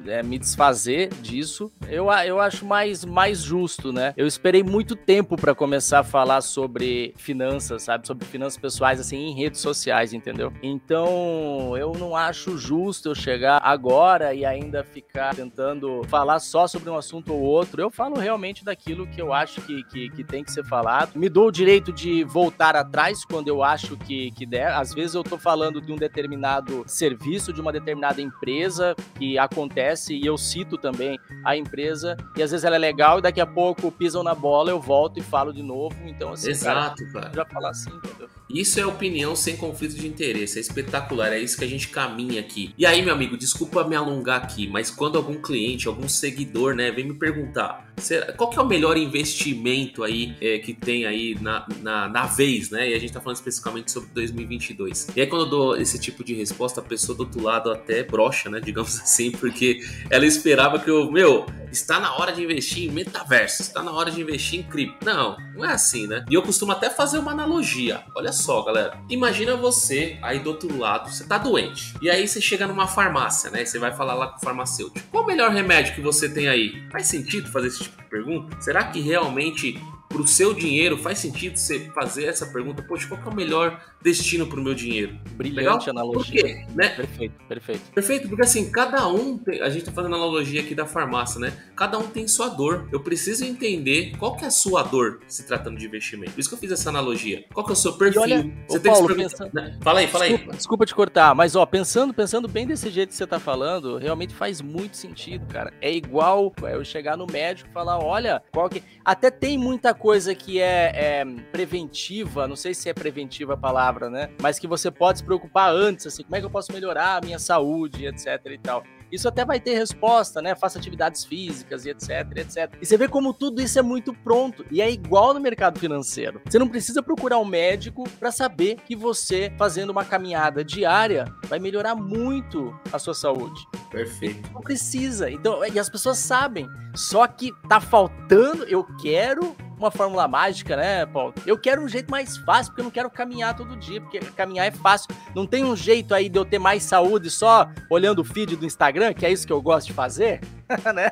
é, 0.07 0.23
me 0.23 0.39
desfazer 0.39 1.09
disso. 1.23 1.73
Eu, 1.89 2.11
eu 2.11 2.41
acho 2.41 2.65
mais 2.65 3.05
mais 3.05 3.41
justo, 3.41 3.93
né? 3.93 4.13
Eu 4.17 4.27
esperei 4.27 4.63
muito 4.63 4.95
tempo 4.95 5.37
para 5.37 5.55
começar 5.55 6.01
a 6.01 6.05
falar 6.05 6.41
sobre 6.41 7.15
finanças, 7.17 7.83
sabe? 7.83 8.07
Sobre 8.07 8.27
finanças 8.27 8.59
pessoais 8.59 9.01
assim 9.01 9.17
em 9.17 9.35
redes 9.35 9.61
sociais, 9.61 10.13
entendeu? 10.13 10.53
Então, 10.63 11.77
eu 11.77 11.93
não 11.93 12.15
acho 12.15 12.59
justo 12.59 13.09
eu 13.09 13.15
chegar 13.15 13.61
agora 13.63 14.35
e 14.35 14.45
ainda 14.45 14.85
ficar 14.91 15.35
tentando 15.35 16.03
falar 16.09 16.39
só 16.39 16.67
sobre 16.67 16.91
um 16.91 16.97
assunto 16.97 17.33
ou 17.33 17.41
outro. 17.41 17.81
Eu 17.81 17.91
falo 17.91 18.19
realmente 18.19 18.65
daquilo 18.65 19.07
que 19.07 19.21
eu 19.21 19.33
acho 19.33 19.61
que, 19.63 19.83
que, 19.85 20.11
que 20.11 20.25
tem 20.25 20.45
que 20.45 20.53
ser 20.53 20.65
falado. 20.65 21.17
Me 21.17 21.29
dou 21.29 21.49
o 21.49 21.53
direito 21.53 21.93
de 21.93 22.25
voltar 22.25 22.77
atrás 22.77 23.25
quando 23.25 23.49
eu 23.49 23.63
acho 23.63 23.97
que, 23.97 24.31
que 24.33 24.45
der. 24.45 24.73
Às 24.73 24.93
vezes 24.93 25.15
eu 25.15 25.23
tô 25.23 25.39
falando 25.39 25.81
de 25.81 25.93
um 25.93 25.97
determinado 25.97 26.85
serviço, 26.87 27.53
de 27.53 27.61
uma 27.61 27.73
determinada 27.73 28.21
empresa 28.21 28.95
que 29.19 29.39
acontece 29.39 30.15
e 30.15 30.27
eu 30.27 30.37
cito 30.37 30.77
também 30.77 31.19
a 31.45 31.57
empresa 31.57 32.17
e 32.37 32.43
às 32.43 32.51
vezes 32.51 32.65
ela 32.65 32.77
é 32.77 32.79
legal 32.79 33.19
e 33.19 33.23
daqui 33.23 33.41
a 33.41 33.47
pouco 33.47 33.91
pisam 33.93 34.23
na 34.23 34.35
bola, 34.35 34.71
eu 34.71 34.81
volto 34.81 35.19
e 35.19 35.23
falo 35.23 35.53
de 35.53 35.63
novo. 35.63 35.97
Então, 36.05 36.33
assim, 36.33 36.51
Exato, 36.51 37.05
cara. 37.13 37.21
cara. 37.27 37.35
Já 37.35 37.45
falar 37.47 37.71
assim, 37.71 37.91
entendeu? 37.91 38.29
Isso 38.55 38.81
é 38.81 38.87
opinião 38.87 39.37
sem 39.37 39.57
conflito 39.57 39.95
de 39.95 40.07
interesse, 40.07 40.59
é 40.59 40.61
espetacular, 40.61 41.33
é 41.33 41.39
isso 41.39 41.57
que 41.57 41.65
a 41.65 41.69
gente 41.69 41.89
caminha 41.89 42.41
aqui. 42.41 42.75
E 42.77 42.85
aí, 42.85 43.03
meu 43.03 43.15
amigo, 43.15 43.37
desculpa 43.37 43.85
me 43.85 43.95
alongar 43.95 44.43
aqui, 44.43 44.69
mas 44.69 44.91
quando 44.91 45.17
algum 45.17 45.41
cliente, 45.41 45.89
algum 45.89 46.09
seguidor, 46.09 46.75
né, 46.75 46.91
vem 46.91 47.07
me 47.07 47.15
perguntar 47.15 47.90
qual 48.37 48.51
que 48.51 48.59
é 48.59 48.63
o 48.63 48.67
melhor 48.67 48.97
investimento 48.97 50.03
aí 50.03 50.37
é, 50.41 50.59
que 50.59 50.73
tem 50.73 51.07
aí 51.07 51.37
na, 51.41 51.67
na, 51.81 52.09
na, 52.09 52.27
vez, 52.27 52.71
né? 52.71 52.91
E 52.91 52.95
a 52.95 52.99
gente 52.99 53.13
tá 53.13 53.21
falando 53.21 53.37
especificamente 53.37 53.91
sobre 53.91 54.11
2022. 54.15 55.09
E 55.15 55.21
aí 55.21 55.27
quando 55.27 55.45
eu 55.45 55.51
dou 55.51 55.77
esse 55.77 55.99
tipo 55.99 56.25
de 56.25 56.35
resposta, 56.35 56.81
a 56.81 56.85
pessoa 56.85 57.17
do 57.17 57.25
outro 57.25 57.43
lado 57.43 57.71
até 57.71 58.03
brocha, 58.03 58.49
né? 58.49 58.61
Digamos 58.71 59.01
assim, 59.01 59.31
porque 59.31 59.81
ela 60.09 60.25
esperava 60.25 60.79
que 60.79 60.91
eu, 60.91 61.11
meu, 61.11 61.47
está 61.71 62.01
na 62.01 62.15
hora 62.17 62.33
de 62.33 62.43
investir 62.43 62.89
em 62.89 62.93
metaverso, 62.93 63.63
está 63.63 63.83
na 63.83 63.93
hora 63.93 64.11
de 64.11 64.21
investir 64.21 64.61
em 64.61 64.63
cripto. 64.63 65.05
Não, 65.05 65.37
não 65.55 65.65
é 65.65 65.73
assim, 65.73 66.07
né? 66.07 66.25
E 66.29 66.35
eu 66.35 66.43
costumo 66.43 66.73
até 66.73 66.91
fazer 66.91 67.19
uma 67.19 67.33
analogia. 67.33 68.03
Olha 68.15 68.33
só, 68.33 68.63
galera. 68.63 68.99
Imagina 69.09 69.57
você 69.57 70.19
aí 70.23 70.39
do 70.39 70.51
outro 70.51 70.77
lado, 70.77 71.11
você 71.11 71.25
tá 71.25 71.39
doente. 71.39 71.95
E 72.01 72.11
aí 72.11 72.27
você 72.27 72.41
chega 72.41 72.67
numa 72.67 72.87
farmácia, 72.87 73.51
né? 73.51 73.65
Você 73.65 73.79
vai 73.79 73.95
falar 73.95 74.15
lá 74.15 74.29
com 74.29 74.39
o 74.39 74.41
farmacêutico. 74.41 75.07
Qual 75.11 75.25
o 75.25 75.27
melhor 75.27 75.51
remédio 75.51 75.95
que 75.95 76.01
você 76.01 76.29
tem 76.29 76.49
aí? 76.49 76.83
Faz 76.91 77.07
sentido 77.07 77.51
fazer 77.51 77.69
esse 77.69 77.83
tipo 77.83 77.90
de 77.97 78.05
pergunta? 78.05 78.61
Será 78.61 78.91
que 78.91 79.01
realmente 79.01 79.79
para 80.21 80.25
o 80.25 80.29
seu 80.29 80.53
dinheiro, 80.53 80.99
faz 80.99 81.19
sentido 81.19 81.57
você 81.57 81.91
fazer 81.95 82.27
essa 82.27 82.47
pergunta, 82.47 82.83
poxa, 82.83 83.09
qual 83.09 83.21
é 83.21 83.29
o 83.29 83.35
melhor 83.35 83.81
destino 84.03 84.47
para 84.47 84.61
o 84.61 84.63
meu 84.63 84.75
dinheiro? 84.75 85.19
Brilhante 85.33 85.87
Legal? 85.87 85.91
analogia. 85.91 86.43
Por 86.43 86.49
quê? 86.49 86.67
Né? 86.75 86.89
Perfeito, 86.91 87.35
perfeito. 87.49 87.81
Perfeito, 87.95 88.29
porque 88.29 88.43
assim, 88.43 88.71
cada 88.71 89.09
um, 89.09 89.39
tem, 89.39 89.63
a 89.63 89.69
gente 89.69 89.81
está 89.81 89.93
fazendo 89.93 90.15
analogia 90.15 90.61
aqui 90.61 90.75
da 90.75 90.87
farmácia, 90.87 91.41
né? 91.41 91.53
Cada 91.75 91.99
um 91.99 92.07
tem 92.07 92.29
sua 92.29 92.49
dor. 92.49 92.89
Eu 92.93 93.01
preciso 93.01 93.45
entender 93.45 94.13
qual 94.19 94.37
que 94.37 94.45
é 94.45 94.49
a 94.49 94.51
sua 94.51 94.83
dor 94.83 95.21
se 95.27 95.47
tratando 95.47 95.79
de 95.79 95.87
investimento. 95.87 96.33
Por 96.33 96.41
isso 96.41 96.49
que 96.49 96.55
eu 96.55 96.59
fiz 96.59 96.73
essa 96.73 96.91
analogia. 96.91 97.45
Qual 97.53 97.65
que 97.65 97.73
é 97.73 97.75
o 97.75 97.77
seu 97.77 97.95
perfil? 97.95 98.23
Olha, 98.23 98.53
você 98.69 98.79
tem 98.79 98.93
Paulo, 98.93 99.09
que 99.09 99.15
se 99.15 99.21
pensa... 99.21 99.51
Né? 99.53 99.79
Fala 99.81 100.01
aí, 100.01 100.07
fala 100.09 100.25
desculpa, 100.27 100.53
aí. 100.53 100.57
Desculpa 100.57 100.87
te 100.87 100.95
cortar, 100.95 101.35
mas 101.35 101.57
ó, 101.57 101.65
pensando, 101.65 102.13
pensando 102.13 102.47
bem 102.47 102.67
desse 102.67 102.91
jeito 102.91 103.11
que 103.11 103.17
você 103.17 103.25
está 103.25 103.39
falando, 103.39 103.97
realmente 103.97 104.35
faz 104.35 104.61
muito 104.61 104.97
sentido, 104.97 105.47
cara. 105.47 105.73
É 105.81 105.91
igual 105.93 106.53
eu 106.63 106.85
chegar 106.85 107.17
no 107.17 107.27
médico 107.27 107.71
e 107.71 107.73
falar, 107.73 107.99
olha, 107.99 108.43
qual 108.53 108.69
que... 108.69 108.83
Até 109.05 109.31
tem 109.31 109.57
muita 109.57 109.95
coisa 109.95 110.10
que 110.35 110.61
é, 110.61 110.93
é 110.95 111.25
preventiva, 111.53 112.47
não 112.47 112.57
sei 112.57 112.75
se 112.75 112.89
é 112.89 112.95
preventiva 112.95 113.55
a 113.55 113.57
palavra, 113.57 114.11
né? 114.11 114.31
Mas 114.41 114.59
que 114.59 114.67
você 114.67 114.91
pode 114.91 115.19
se 115.19 115.25
preocupar 115.25 115.73
antes, 115.73 116.07
assim, 116.07 116.23
como 116.23 116.37
é 116.37 116.41
que 116.41 116.47
eu 116.47 116.51
posso 116.51 116.73
melhorar 116.73 117.17
a 117.17 117.21
minha 117.25 117.39
saúde, 117.39 118.07
etc 118.07 118.41
e 118.47 118.59
tal. 118.59 118.83
Isso 119.13 119.27
até 119.27 119.45
vai 119.45 119.59
ter 119.59 119.75
resposta, 119.75 120.41
né? 120.41 120.55
Faça 120.55 120.79
atividades 120.79 121.25
físicas 121.25 121.85
e 121.85 121.91
etc, 121.91 122.11
etc. 122.37 122.73
E 122.81 122.87
você 122.87 122.97
vê 122.97 123.09
como 123.09 123.35
tudo 123.35 123.61
isso 123.61 123.79
é 123.79 123.83
muito 123.83 124.15
pronto. 124.15 124.65
E 124.71 124.81
é 124.81 124.91
igual 124.91 125.35
no 125.35 125.41
mercado 125.41 125.79
financeiro. 125.79 126.41
Você 126.49 126.59
não 126.59 126.69
precisa 126.69 127.03
procurar 127.03 127.39
um 127.39 127.45
médico 127.45 128.09
para 128.19 128.31
saber 128.31 128.77
que 128.87 128.95
você, 128.95 129.53
fazendo 129.59 129.91
uma 129.91 130.05
caminhada 130.05 130.65
diária, 130.65 131.25
vai 131.49 131.59
melhorar 131.59 131.95
muito 131.95 132.73
a 132.93 132.99
sua 132.99 133.15
saúde. 133.15 133.61
Perfeito. 133.91 134.49
Não 134.53 134.61
precisa. 134.61 135.31
Então, 135.31 135.65
e 135.67 135.79
as 135.79 135.91
pessoas 135.91 136.19
sabem. 136.19 136.69
Só 136.95 137.27
que 137.27 137.51
tá 137.69 137.81
faltando, 137.81 138.65
eu 138.65 138.85
quero 139.03 139.57
uma 139.81 139.91
fórmula 139.91 140.29
mágica, 140.29 140.77
né, 140.77 141.07
Paulo? 141.07 141.35
Eu 141.47 141.59
quero 141.59 141.83
um 141.83 141.89
jeito 141.89 142.11
mais 142.11 142.37
fácil, 142.37 142.71
porque 142.71 142.81
eu 142.81 142.85
não 142.85 142.91
quero 142.91 143.11
caminhar 143.11 143.57
todo 143.57 143.77
dia, 143.77 144.01
porque 144.01 144.19
caminhar 144.19 144.67
é 144.67 144.71
fácil. 144.71 145.09
Não 145.35 145.47
tem 145.47 145.65
um 145.65 145.75
jeito 145.75 146.15
aí 146.15 146.29
de 146.29 146.39
eu 146.39 146.45
ter 146.45 146.59
mais 146.59 146.83
saúde 146.83 147.31
só 147.31 147.69
olhando 147.89 148.21
o 148.21 148.25
feed 148.25 148.57
do 148.57 148.67
Instagram, 148.67 149.15
que 149.15 149.25
é 149.25 149.33
isso 149.33 149.47
que 149.47 149.53
eu 149.53 149.61
gosto 149.63 149.89
de 149.89 149.93
fazer, 149.93 150.41
né? 150.95 151.11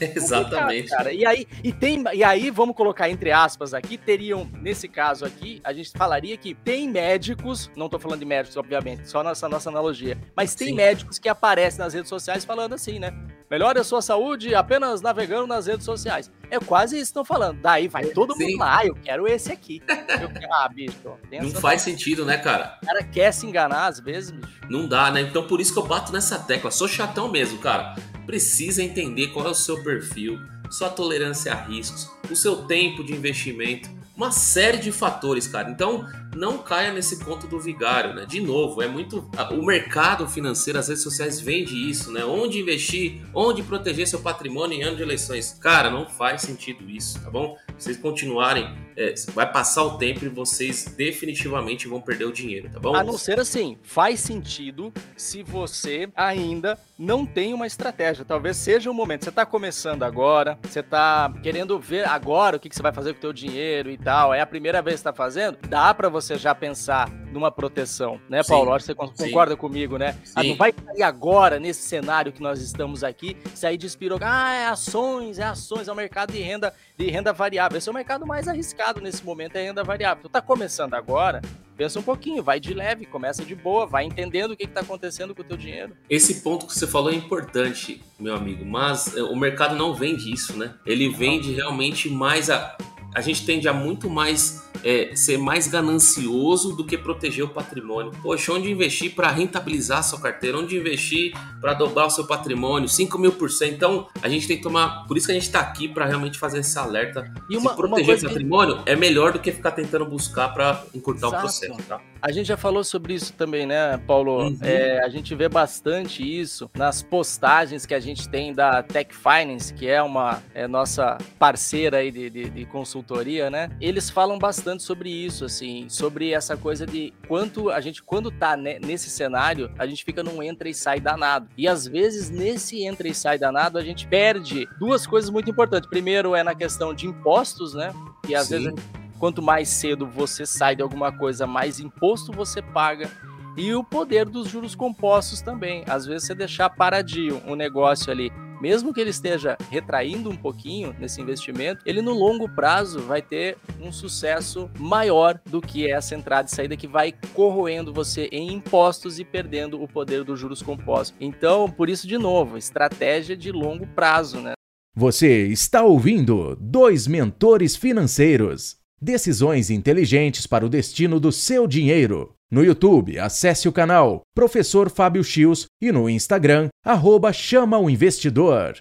Exatamente. 0.00 0.88
Cara. 0.88 1.12
E 1.12 1.24
aí, 1.26 1.46
e 1.62 1.72
tem, 1.72 2.02
e 2.12 2.24
aí, 2.24 2.50
vamos 2.50 2.74
colocar 2.76 3.08
entre 3.08 3.30
aspas 3.30 3.74
aqui, 3.74 3.96
teriam, 3.96 4.48
nesse 4.60 4.88
caso 4.88 5.24
aqui, 5.24 5.60
a 5.62 5.72
gente 5.72 5.90
falaria 5.90 6.36
que 6.36 6.54
tem 6.54 6.88
médicos, 6.88 7.70
não 7.76 7.88
tô 7.88 7.98
falando 7.98 8.20
de 8.20 8.24
médicos, 8.24 8.56
obviamente, 8.56 9.08
só 9.08 9.22
nessa 9.22 9.48
nossa 9.48 9.68
analogia, 9.70 10.18
mas 10.34 10.54
tem 10.54 10.68
Sim. 10.68 10.74
médicos 10.74 11.18
que 11.18 11.28
aparecem 11.28 11.78
nas 11.78 11.94
redes 11.94 12.08
sociais 12.08 12.44
falando 12.44 12.74
assim, 12.74 12.98
né? 12.98 13.12
Melhore 13.48 13.78
a 13.78 13.84
sua 13.84 14.02
saúde 14.02 14.54
apenas 14.54 15.00
navegando 15.00 15.46
nas 15.46 15.66
redes 15.66 15.84
sociais. 15.84 16.30
É 16.50 16.58
quase 16.58 16.96
isso 16.96 17.04
que 17.04 17.10
estão 17.10 17.24
falando. 17.24 17.60
Daí 17.60 17.86
vai 17.86 18.06
todo 18.06 18.34
Sim. 18.34 18.44
mundo 18.44 18.58
lá, 18.58 18.78
ah, 18.78 18.86
eu 18.86 18.94
quero 18.96 19.28
esse 19.28 19.52
aqui. 19.52 19.80
Eu 20.16 20.30
quero, 20.30 20.52
ah, 20.52 20.68
bicho. 20.68 20.96
Não 21.30 21.50
faz 21.50 21.82
sentido, 21.82 22.24
né, 22.24 22.38
cara? 22.38 22.78
O 22.82 22.86
cara 22.86 23.02
quer 23.04 23.32
se 23.32 23.46
enganar 23.46 23.86
às 23.86 24.00
vezes, 24.00 24.30
bicho. 24.30 24.60
Não 24.68 24.88
dá, 24.88 25.10
né? 25.10 25.20
Então 25.20 25.46
por 25.46 25.60
isso 25.60 25.72
que 25.72 25.78
eu 25.78 25.86
bato 25.86 26.12
nessa 26.12 26.38
tecla. 26.38 26.70
Sou 26.70 26.88
chatão 26.88 27.30
mesmo, 27.30 27.58
cara. 27.58 27.94
Precisa 28.26 28.82
entender 28.82 29.28
qual 29.28 29.46
é 29.46 29.50
o 29.50 29.54
seu 29.54 29.82
perfil, 29.82 30.38
sua 30.70 30.90
tolerância 30.90 31.52
a 31.52 31.56
riscos, 31.56 32.10
o 32.30 32.36
seu 32.36 32.64
tempo 32.66 33.04
de 33.04 33.12
investimento 33.12 33.88
uma 34.16 34.32
série 34.32 34.78
de 34.78 34.90
fatores, 34.90 35.46
cara. 35.46 35.70
Então, 35.70 36.08
não 36.34 36.58
caia 36.58 36.92
nesse 36.92 37.22
conto 37.22 37.46
do 37.46 37.60
vigário, 37.60 38.14
né? 38.14 38.24
De 38.24 38.40
novo, 38.40 38.80
é 38.80 38.88
muito. 38.88 39.30
O 39.50 39.62
mercado 39.62 40.26
financeiro, 40.26 40.78
as 40.78 40.88
redes 40.88 41.02
sociais 41.02 41.38
vende 41.38 41.74
isso, 41.74 42.10
né? 42.10 42.24
Onde 42.24 42.58
investir, 42.58 43.20
onde 43.34 43.62
proteger 43.62 44.08
seu 44.08 44.20
patrimônio 44.20 44.78
em 44.78 44.82
ano 44.82 44.96
de 44.96 45.02
eleições. 45.02 45.58
Cara, 45.60 45.90
não 45.90 46.06
faz 46.06 46.40
sentido 46.40 46.88
isso, 46.88 47.20
tá 47.20 47.30
bom? 47.30 47.56
Vocês 47.78 47.98
continuarem, 47.98 48.74
é, 48.96 49.14
vai 49.34 49.50
passar 49.50 49.84
o 49.84 49.98
tempo 49.98 50.24
e 50.24 50.28
vocês 50.28 50.86
definitivamente 50.96 51.86
vão 51.86 52.00
perder 52.00 52.24
o 52.24 52.32
dinheiro, 52.32 52.70
tá 52.70 52.80
bom? 52.80 52.94
A 52.94 53.04
não 53.04 53.18
ser 53.18 53.38
assim, 53.38 53.76
faz 53.82 54.20
sentido 54.20 54.92
se 55.16 55.42
você 55.42 56.08
ainda 56.16 56.78
não 56.98 57.26
tem 57.26 57.52
uma 57.52 57.66
estratégia. 57.66 58.24
Talvez 58.24 58.56
seja 58.56 58.90
o 58.90 58.94
momento. 58.94 59.24
Você 59.24 59.30
está 59.30 59.44
começando 59.44 60.02
agora, 60.02 60.58
você 60.62 60.80
está 60.80 61.32
querendo 61.42 61.78
ver 61.78 62.08
agora 62.08 62.56
o 62.56 62.60
que, 62.60 62.68
que 62.68 62.76
você 62.76 62.82
vai 62.82 62.92
fazer 62.92 63.12
com 63.12 63.18
o 63.18 63.20
teu 63.20 63.32
dinheiro 63.32 63.90
e 63.90 63.98
tal. 63.98 64.32
É 64.32 64.40
a 64.40 64.46
primeira 64.46 64.80
vez 64.80 64.96
que 64.96 65.00
está 65.00 65.12
fazendo. 65.12 65.58
Dá 65.68 65.92
para 65.92 66.08
você 66.08 66.36
já 66.36 66.54
pensar 66.54 67.10
numa 67.36 67.50
proteção, 67.50 68.18
né, 68.28 68.42
Paulo? 68.42 68.72
Acho 68.72 68.86
que 68.86 68.94
você 68.94 69.24
concorda 69.24 69.52
sim. 69.52 69.58
comigo, 69.58 69.98
né? 69.98 70.16
Ah, 70.34 70.42
não 70.42 70.56
vai 70.56 70.72
cair 70.72 71.02
agora 71.02 71.60
nesse 71.60 71.82
cenário 71.82 72.32
que 72.32 72.42
nós 72.42 72.60
estamos 72.60 73.04
aqui, 73.04 73.36
sair 73.54 73.76
de 73.76 73.86
espirou, 73.86 74.18
ah, 74.22 74.54
é 74.54 74.66
ações, 74.66 75.38
é 75.38 75.44
ações, 75.44 75.86
é 75.86 75.92
o 75.92 75.94
mercado 75.94 76.32
de 76.32 76.40
renda, 76.40 76.72
de 76.96 77.10
renda 77.10 77.32
variável. 77.32 77.76
Esse 77.76 77.88
é 77.88 77.92
o 77.92 77.94
mercado 77.94 78.26
mais 78.26 78.48
arriscado 78.48 79.00
nesse 79.00 79.22
momento, 79.22 79.56
é 79.56 79.64
renda 79.64 79.84
variável. 79.84 80.22
Tu 80.22 80.30
tá 80.30 80.40
começando 80.40 80.94
agora, 80.94 81.42
pensa 81.76 82.00
um 82.00 82.02
pouquinho, 82.02 82.42
vai 82.42 82.58
de 82.58 82.72
leve, 82.72 83.04
começa 83.04 83.44
de 83.44 83.54
boa, 83.54 83.86
vai 83.86 84.04
entendendo 84.04 84.52
o 84.52 84.56
que 84.56 84.64
está 84.64 84.80
acontecendo 84.80 85.34
com 85.34 85.42
o 85.42 85.44
teu 85.44 85.58
dinheiro. 85.58 85.94
Esse 86.08 86.40
ponto 86.40 86.66
que 86.66 86.72
você 86.72 86.86
falou 86.86 87.12
é 87.12 87.14
importante, 87.14 88.02
meu 88.18 88.34
amigo, 88.34 88.64
mas 88.64 89.14
eh, 89.14 89.22
o 89.22 89.36
mercado 89.36 89.76
não 89.76 89.94
vende 89.94 90.32
isso, 90.32 90.56
né? 90.56 90.74
Ele 90.86 91.10
vende 91.10 91.52
realmente 91.52 92.08
mais 92.08 92.48
a 92.48 92.76
a 93.16 93.22
gente 93.22 93.46
tende 93.46 93.66
a 93.66 93.72
muito 93.72 94.10
mais 94.10 94.65
é, 94.86 95.16
ser 95.16 95.36
mais 95.36 95.66
ganancioso 95.66 96.76
do 96.76 96.84
que 96.84 96.96
proteger 96.96 97.44
o 97.44 97.48
patrimônio. 97.48 98.12
Poxa, 98.22 98.52
onde 98.52 98.70
investir 98.70 99.12
para 99.16 99.28
rentabilizar 99.32 99.98
a 99.98 100.02
sua 100.04 100.20
carteira? 100.20 100.56
Onde 100.56 100.76
investir 100.76 101.32
para 101.60 101.74
dobrar 101.74 102.06
o 102.06 102.10
seu 102.10 102.24
patrimônio? 102.24 102.88
5 102.88 103.18
mil 103.18 103.32
por 103.32 103.50
cento. 103.50 103.74
Então, 103.74 104.06
a 104.22 104.28
gente 104.28 104.46
tem 104.46 104.56
que 104.56 104.62
tomar. 104.62 105.04
Por 105.08 105.16
isso 105.16 105.26
que 105.26 105.32
a 105.32 105.34
gente 105.34 105.46
está 105.46 105.58
aqui 105.58 105.88
para 105.88 106.06
realmente 106.06 106.38
fazer 106.38 106.60
esse 106.60 106.78
alerta. 106.78 107.28
E 107.50 107.56
uma, 107.56 107.70
Se 107.70 107.76
proteger 107.76 108.16
o 108.16 108.22
patrimônio 108.22 108.84
que... 108.84 108.90
é 108.90 108.94
melhor 108.94 109.32
do 109.32 109.40
que 109.40 109.50
ficar 109.50 109.72
tentando 109.72 110.06
buscar 110.06 110.50
para 110.50 110.84
encurtar 110.94 111.26
Exato. 111.26 111.36
o 111.36 111.40
processo. 111.40 111.82
Tá? 111.88 112.00
A 112.22 112.30
gente 112.30 112.46
já 112.46 112.56
falou 112.56 112.84
sobre 112.84 113.14
isso 113.14 113.32
também, 113.32 113.66
né, 113.66 113.98
Paulo? 114.06 114.44
Uhum. 114.44 114.58
É, 114.62 115.00
a 115.04 115.08
gente 115.08 115.34
vê 115.34 115.48
bastante 115.48 116.22
isso 116.22 116.70
nas 116.76 117.02
postagens 117.02 117.84
que 117.84 117.94
a 117.94 118.00
gente 118.00 118.28
tem 118.28 118.54
da 118.54 118.84
Tech 118.84 119.12
Finance, 119.12 119.74
que 119.74 119.88
é 119.88 120.00
uma 120.00 120.42
é 120.54 120.68
nossa 120.68 121.18
parceira 121.38 121.98
aí 121.98 122.12
de, 122.12 122.30
de, 122.30 122.50
de 122.50 122.66
consultoria, 122.66 123.50
né? 123.50 123.70
Eles 123.80 124.08
falam 124.08 124.38
bastante 124.38 124.75
sobre 124.82 125.10
isso, 125.10 125.44
assim, 125.44 125.88
sobre 125.88 126.32
essa 126.32 126.56
coisa 126.56 126.86
de 126.86 127.12
quanto 127.28 127.70
a 127.70 127.80
gente, 127.80 128.02
quando 128.02 128.30
tá 128.30 128.56
nesse 128.56 129.10
cenário, 129.10 129.70
a 129.78 129.86
gente 129.86 130.04
fica 130.04 130.22
num 130.22 130.42
entra 130.42 130.68
e 130.68 130.74
sai 130.74 131.00
danado. 131.00 131.48
E 131.56 131.68
às 131.68 131.86
vezes, 131.86 132.30
nesse 132.30 132.82
entra 132.84 133.08
e 133.08 133.14
sai 133.14 133.38
danado, 133.38 133.78
a 133.78 133.82
gente 133.82 134.06
perde 134.06 134.68
duas 134.78 135.06
coisas 135.06 135.30
muito 135.30 135.50
importantes. 135.50 135.88
Primeiro 135.88 136.34
é 136.34 136.42
na 136.42 136.54
questão 136.54 136.94
de 136.94 137.06
impostos, 137.06 137.74
né? 137.74 137.92
E 138.28 138.34
às 138.34 138.48
Sim. 138.48 138.64
vezes, 138.64 138.74
quanto 139.18 139.42
mais 139.42 139.68
cedo 139.68 140.06
você 140.06 140.44
sai 140.46 140.76
de 140.76 140.82
alguma 140.82 141.12
coisa, 141.12 141.46
mais 141.46 141.80
imposto 141.80 142.32
você 142.32 142.60
paga 142.60 143.10
e 143.56 143.72
o 143.74 143.82
poder 143.82 144.26
dos 144.26 144.48
juros 144.48 144.74
compostos 144.74 145.40
também. 145.40 145.82
Às 145.88 146.06
vezes 146.06 146.26
você 146.26 146.34
deixar 146.34 146.68
paradinho 146.70 147.42
um 147.46 147.56
negócio 147.56 148.12
ali 148.12 148.30
mesmo 148.60 148.92
que 148.92 149.00
ele 149.00 149.10
esteja 149.10 149.56
retraindo 149.70 150.30
um 150.30 150.36
pouquinho 150.36 150.94
nesse 150.98 151.20
investimento, 151.20 151.82
ele 151.86 152.02
no 152.02 152.12
longo 152.12 152.48
prazo 152.48 153.00
vai 153.00 153.22
ter 153.22 153.56
um 153.80 153.92
sucesso 153.92 154.70
maior 154.78 155.40
do 155.46 155.60
que 155.60 155.90
essa 155.90 156.14
entrada 156.14 156.48
e 156.48 156.54
saída 156.54 156.76
que 156.76 156.86
vai 156.86 157.12
corroendo 157.34 157.92
você 157.92 158.28
em 158.32 158.52
impostos 158.52 159.18
e 159.18 159.24
perdendo 159.24 159.82
o 159.82 159.88
poder 159.88 160.24
dos 160.24 160.38
juros 160.38 160.62
compostos. 160.62 161.16
Então, 161.20 161.70
por 161.70 161.88
isso, 161.88 162.06
de 162.06 162.18
novo, 162.18 162.56
estratégia 162.56 163.36
de 163.36 163.50
longo 163.52 163.86
prazo, 163.86 164.40
né? 164.40 164.52
Você 164.94 165.46
está 165.48 165.82
ouvindo 165.82 166.56
Dois 166.56 167.06
Mentores 167.06 167.76
Financeiros. 167.76 168.76
Decisões 169.00 169.68
inteligentes 169.68 170.46
para 170.46 170.64
o 170.64 170.70
destino 170.70 171.20
do 171.20 171.30
seu 171.30 171.66
dinheiro. 171.66 172.35
No 172.48 172.64
YouTube, 172.64 173.18
acesse 173.18 173.68
o 173.68 173.72
canal 173.72 174.22
Professor 174.32 174.88
Fábio 174.88 175.24
Chios 175.24 175.66
e 175.82 175.90
no 175.90 176.08
Instagram, 176.08 176.68
arroba 176.84 177.32
Chama 177.32 177.76
o 177.76 177.90
Investidor. 177.90 178.76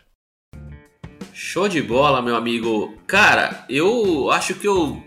Show 1.34 1.68
de 1.68 1.82
bola, 1.82 2.22
meu 2.22 2.36
amigo. 2.36 2.96
Cara, 3.08 3.66
eu 3.68 4.30
acho 4.30 4.54
que 4.54 4.68
eu 4.68 5.02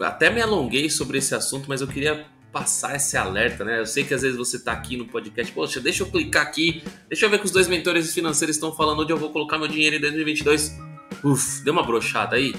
até 0.00 0.28
me 0.28 0.42
alonguei 0.42 0.90
sobre 0.90 1.18
esse 1.18 1.36
assunto, 1.36 1.68
mas 1.68 1.82
eu 1.82 1.86
queria 1.86 2.26
passar 2.52 2.96
esse 2.96 3.16
alerta, 3.16 3.64
né? 3.64 3.78
Eu 3.78 3.86
sei 3.86 4.02
que 4.02 4.12
às 4.12 4.22
vezes 4.22 4.36
você 4.36 4.58
tá 4.58 4.72
aqui 4.72 4.96
no 4.96 5.06
podcast, 5.06 5.52
poxa, 5.52 5.80
deixa 5.80 6.02
eu 6.02 6.10
clicar 6.10 6.42
aqui, 6.42 6.82
deixa 7.08 7.26
eu 7.26 7.30
ver 7.30 7.38
que 7.38 7.44
os 7.44 7.52
dois 7.52 7.68
mentores 7.68 8.12
financeiros 8.12 8.56
estão 8.56 8.74
falando 8.74 9.02
onde 9.02 9.12
eu 9.12 9.16
vou 9.16 9.30
colocar 9.30 9.56
meu 9.56 9.68
dinheiro 9.68 9.94
em 9.94 10.00
2022. 10.00 10.76
Uf, 11.22 11.62
deu 11.62 11.72
uma 11.72 11.84
brochada 11.84 12.34
aí? 12.34 12.56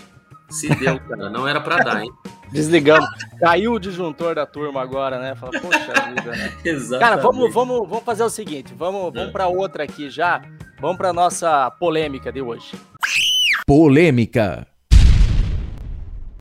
Se 0.50 0.68
deu, 0.76 1.00
cara, 1.00 1.30
não 1.30 1.48
era 1.48 1.60
para 1.60 1.78
dar, 1.78 2.04
hein? 2.04 2.12
Desligamos. 2.52 3.10
Caiu 3.40 3.74
o 3.74 3.80
disjuntor 3.80 4.36
da 4.36 4.46
turma 4.46 4.82
agora, 4.82 5.20
né? 5.20 5.36
Fala, 5.36 5.52
poxa 5.60 5.94
vida, 6.10 6.32
né? 6.32 6.54
Exatamente. 6.64 7.00
Cara, 7.00 7.22
vamos, 7.22 7.54
vamos, 7.54 7.90
vamos 7.90 8.04
fazer 8.04 8.24
o 8.24 8.30
seguinte, 8.30 8.74
vamos, 8.74 9.12
vamos 9.14 9.30
é. 9.30 9.32
para 9.32 9.48
outra 9.48 9.84
aqui 9.84 10.10
já. 10.10 10.42
Vamos 10.80 10.98
para 10.98 11.12
nossa 11.12 11.72
polêmica 11.72 12.32
de 12.32 12.42
hoje. 12.42 12.72
Polêmica. 13.66 14.68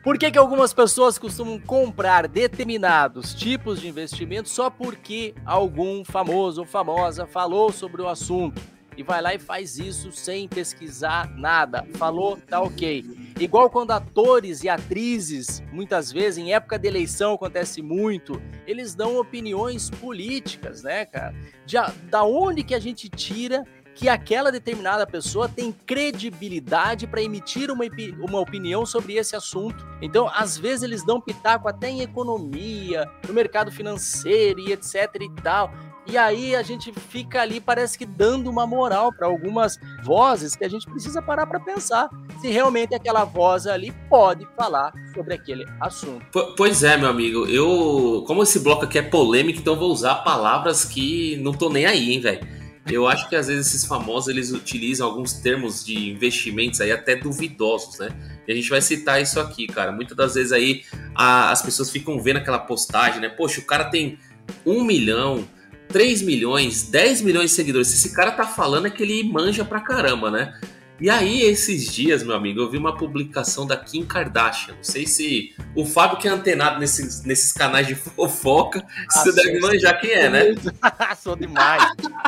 Por 0.04 0.18
que, 0.18 0.30
que 0.30 0.36
algumas 0.36 0.74
pessoas 0.74 1.16
costumam 1.16 1.58
comprar 1.58 2.28
determinados 2.28 3.32
tipos 3.32 3.80
de 3.80 3.88
investimentos 3.88 4.52
só 4.52 4.68
porque 4.68 5.34
algum 5.46 6.04
famoso 6.04 6.60
ou 6.60 6.66
famosa 6.66 7.26
falou 7.26 7.72
sobre 7.72 8.02
o 8.02 8.08
assunto? 8.08 8.60
E 8.96 9.02
vai 9.02 9.20
lá 9.20 9.34
e 9.34 9.38
faz 9.38 9.78
isso 9.78 10.12
sem 10.12 10.48
pesquisar 10.48 11.30
nada. 11.36 11.86
Falou, 11.94 12.36
tá 12.36 12.60
ok. 12.60 13.04
Igual 13.38 13.68
quando 13.68 13.90
atores 13.90 14.62
e 14.62 14.68
atrizes, 14.68 15.62
muitas 15.72 16.12
vezes, 16.12 16.38
em 16.38 16.52
época 16.52 16.78
de 16.78 16.86
eleição 16.86 17.34
acontece 17.34 17.82
muito, 17.82 18.40
eles 18.66 18.94
dão 18.94 19.18
opiniões 19.18 19.90
políticas, 19.90 20.82
né, 20.82 21.04
cara? 21.06 21.34
De, 21.66 21.76
da 22.08 22.22
onde 22.22 22.62
que 22.62 22.74
a 22.74 22.78
gente 22.78 23.08
tira 23.08 23.64
que 23.94 24.08
aquela 24.08 24.50
determinada 24.50 25.06
pessoa 25.06 25.48
tem 25.48 25.72
credibilidade 25.72 27.06
para 27.06 27.22
emitir 27.22 27.70
uma, 27.70 27.84
uma 28.18 28.40
opinião 28.40 28.84
sobre 28.84 29.14
esse 29.14 29.36
assunto. 29.36 29.86
Então, 30.02 30.28
às 30.28 30.58
vezes, 30.58 30.82
eles 30.82 31.06
dão 31.06 31.20
pitaco 31.20 31.68
até 31.68 31.88
em 31.88 32.00
economia, 32.00 33.08
no 33.26 33.32
mercado 33.32 33.70
financeiro 33.70 34.58
e 34.60 34.72
etc 34.72 35.10
e 35.20 35.30
tal. 35.42 35.72
E 36.06 36.18
aí 36.18 36.54
a 36.54 36.62
gente 36.62 36.92
fica 36.92 37.40
ali, 37.40 37.60
parece 37.60 37.96
que 37.96 38.04
dando 38.04 38.50
uma 38.50 38.66
moral 38.66 39.12
para 39.12 39.26
algumas 39.26 39.78
vozes 40.02 40.54
que 40.54 40.64
a 40.64 40.68
gente 40.68 40.86
precisa 40.86 41.22
parar 41.22 41.46
para 41.46 41.58
pensar 41.58 42.10
se 42.40 42.48
realmente 42.48 42.94
aquela 42.94 43.24
voz 43.24 43.66
ali 43.66 43.92
pode 44.08 44.46
falar 44.56 44.92
sobre 45.14 45.34
aquele 45.34 45.64
assunto. 45.80 46.24
Pois 46.56 46.82
é, 46.82 46.96
meu 46.96 47.08
amigo. 47.08 47.46
Eu, 47.46 48.22
como 48.26 48.42
esse 48.42 48.60
bloco 48.60 48.84
aqui 48.84 48.98
é 48.98 49.02
polêmico, 49.02 49.60
então 49.60 49.76
vou 49.76 49.90
usar 49.90 50.16
palavras 50.16 50.84
que 50.84 51.36
não 51.38 51.52
tô 51.52 51.70
nem 51.70 51.86
aí, 51.86 52.12
hein, 52.12 52.20
velho. 52.20 52.46
Eu 52.90 53.08
acho 53.08 53.28
que 53.30 53.36
às 53.36 53.46
vezes 53.46 53.68
esses 53.68 53.86
famosos 53.86 54.28
eles 54.28 54.52
utilizam 54.52 55.08
alguns 55.08 55.32
termos 55.32 55.84
de 55.84 56.10
investimentos 56.10 56.82
aí 56.82 56.92
até 56.92 57.16
duvidosos, 57.16 57.98
né? 57.98 58.10
E 58.46 58.52
a 58.52 58.54
gente 58.54 58.68
vai 58.68 58.82
citar 58.82 59.22
isso 59.22 59.40
aqui, 59.40 59.66
cara. 59.66 59.90
Muitas 59.90 60.14
das 60.14 60.34
vezes 60.34 60.52
aí 60.52 60.82
a, 61.14 61.50
as 61.50 61.62
pessoas 61.62 61.90
ficam 61.90 62.20
vendo 62.20 62.36
aquela 62.36 62.58
postagem, 62.58 63.22
né? 63.22 63.30
Poxa, 63.30 63.60
o 63.60 63.64
cara 63.64 63.84
tem 63.86 64.18
um 64.66 64.84
milhão, 64.84 65.48
3 65.94 66.22
milhões, 66.22 66.82
10 66.88 67.22
milhões 67.22 67.50
de 67.50 67.56
seguidores. 67.56 67.86
Se 67.86 67.94
esse 67.94 68.16
cara 68.16 68.32
tá 68.32 68.44
falando 68.44 68.88
é 68.88 68.90
que 68.90 69.00
ele 69.00 69.22
manja 69.22 69.64
pra 69.64 69.80
caramba, 69.80 70.28
né? 70.28 70.58
E 71.00 71.08
aí, 71.08 71.42
esses 71.42 71.86
dias, 71.86 72.24
meu 72.24 72.34
amigo, 72.34 72.60
eu 72.60 72.68
vi 72.68 72.76
uma 72.76 72.96
publicação 72.96 73.64
da 73.64 73.76
Kim 73.76 74.04
Kardashian. 74.04 74.74
Não 74.74 74.82
sei 74.82 75.06
se 75.06 75.54
o 75.72 75.86
Fábio, 75.86 76.18
que 76.18 76.26
é 76.26 76.32
antenado 76.32 76.80
nesses, 76.80 77.22
nesses 77.22 77.52
canais 77.52 77.86
de 77.86 77.94
fofoca, 77.94 78.84
ah, 78.84 79.18
você 79.20 79.32
deve 79.32 79.60
manjar 79.60 80.00
quem 80.00 80.10
é, 80.10 80.28
né? 80.28 80.42
Sou 81.16 81.36
demais. 81.36 81.84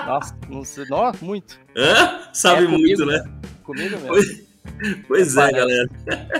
Nossa, 0.06 0.38
não 0.48 0.64
sei. 0.64 0.84
Nossa, 0.84 1.24
muito. 1.24 1.58
Hã? 1.76 2.20
Sabe 2.32 2.66
é, 2.66 2.68
muito, 2.68 2.82
comigo, 2.82 3.04
né? 3.04 3.24
Comigo 3.64 3.96
mesmo. 3.96 4.06
Pois, 4.06 4.44
pois 5.08 5.36
é, 5.36 5.52
galera. 5.52 5.88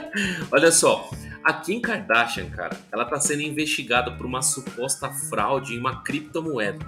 Olha 0.53 0.71
só. 0.71 1.11
A 1.43 1.53
Kim 1.55 1.81
Kardashian, 1.81 2.51
cara, 2.51 2.77
ela 2.93 3.05
tá 3.05 3.21
sendo 3.21 3.43
investigada 3.43 4.13
por 4.13 4.27
uma 4.27 4.43
suposta 4.43 5.11
fraude 5.11 5.75
em 5.75 5.79
uma 5.79 6.05
criptomoeda. 6.05 6.87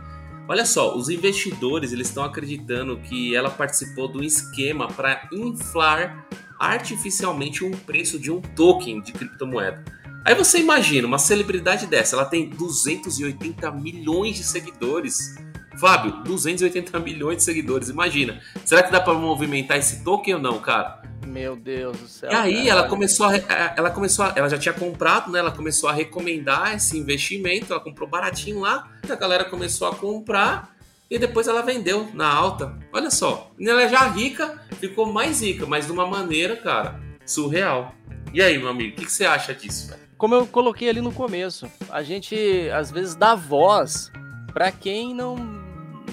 Olha 0.48 0.64
só, 0.64 0.96
os 0.96 1.10
investidores 1.10 1.92
eles 1.92 2.08
estão 2.08 2.24
acreditando 2.24 2.98
que 3.00 3.36
ela 3.36 3.50
participou 3.50 4.10
de 4.10 4.16
um 4.16 4.22
esquema 4.22 4.88
para 4.88 5.28
inflar 5.30 6.26
artificialmente 6.58 7.62
um 7.62 7.70
preço 7.70 8.18
de 8.18 8.30
um 8.30 8.40
token 8.40 9.02
de 9.02 9.12
criptomoeda. 9.12 9.84
Aí 10.24 10.34
você 10.34 10.58
imagina, 10.58 11.06
uma 11.06 11.18
celebridade 11.18 11.86
dessa, 11.86 12.16
ela 12.16 12.24
tem 12.24 12.48
280 12.48 13.70
milhões 13.72 14.36
de 14.36 14.44
seguidores. 14.44 15.36
Fábio, 15.78 16.22
280 16.24 16.98
milhões 17.00 17.38
de 17.38 17.44
seguidores, 17.44 17.88
imagina. 17.88 18.40
Será 18.64 18.82
que 18.82 18.90
dá 18.90 19.00
para 19.00 19.14
movimentar 19.14 19.78
esse 19.78 20.02
token 20.02 20.34
ou 20.34 20.40
não, 20.40 20.58
cara? 20.58 21.02
Meu 21.26 21.56
Deus 21.56 21.96
do 21.98 22.08
céu. 22.08 22.30
E 22.30 22.34
aí 22.34 22.68
ela 22.68 22.88
começou 22.88 23.26
a, 23.26 23.36
ela 23.76 23.90
começou 23.90 24.24
a, 24.24 24.32
ela 24.34 24.48
já 24.48 24.58
tinha 24.58 24.72
comprado, 24.72 25.30
né? 25.30 25.38
Ela 25.38 25.52
começou 25.52 25.88
a 25.88 25.92
recomendar 25.92 26.74
esse 26.74 26.96
investimento, 26.98 27.72
ela 27.72 27.80
comprou 27.80 28.08
baratinho 28.08 28.60
lá, 28.60 28.88
a 29.08 29.14
galera 29.14 29.44
começou 29.44 29.88
a 29.88 29.94
comprar 29.94 30.74
e 31.10 31.18
depois 31.18 31.46
ela 31.46 31.62
vendeu 31.62 32.08
na 32.14 32.28
alta. 32.30 32.76
Olha 32.92 33.10
só, 33.10 33.50
ela 33.60 33.88
já 33.88 34.08
rica, 34.08 34.60
ficou 34.80 35.06
mais 35.06 35.42
rica, 35.42 35.66
mas 35.66 35.86
de 35.86 35.92
uma 35.92 36.06
maneira, 36.06 36.56
cara, 36.56 37.00
surreal. 37.24 37.94
E 38.32 38.42
aí, 38.42 38.58
meu 38.58 38.68
amigo, 38.68 38.92
o 38.92 38.96
que, 38.96 39.06
que 39.06 39.12
você 39.12 39.24
acha 39.24 39.54
disso, 39.54 39.88
velho? 39.88 40.00
Como 40.16 40.34
eu 40.34 40.46
coloquei 40.46 40.88
ali 40.88 41.00
no 41.00 41.12
começo, 41.12 41.70
a 41.90 42.02
gente 42.02 42.68
às 42.70 42.90
vezes 42.90 43.14
dá 43.14 43.34
voz 43.34 44.10
para 44.52 44.72
quem 44.72 45.14
não 45.14 45.67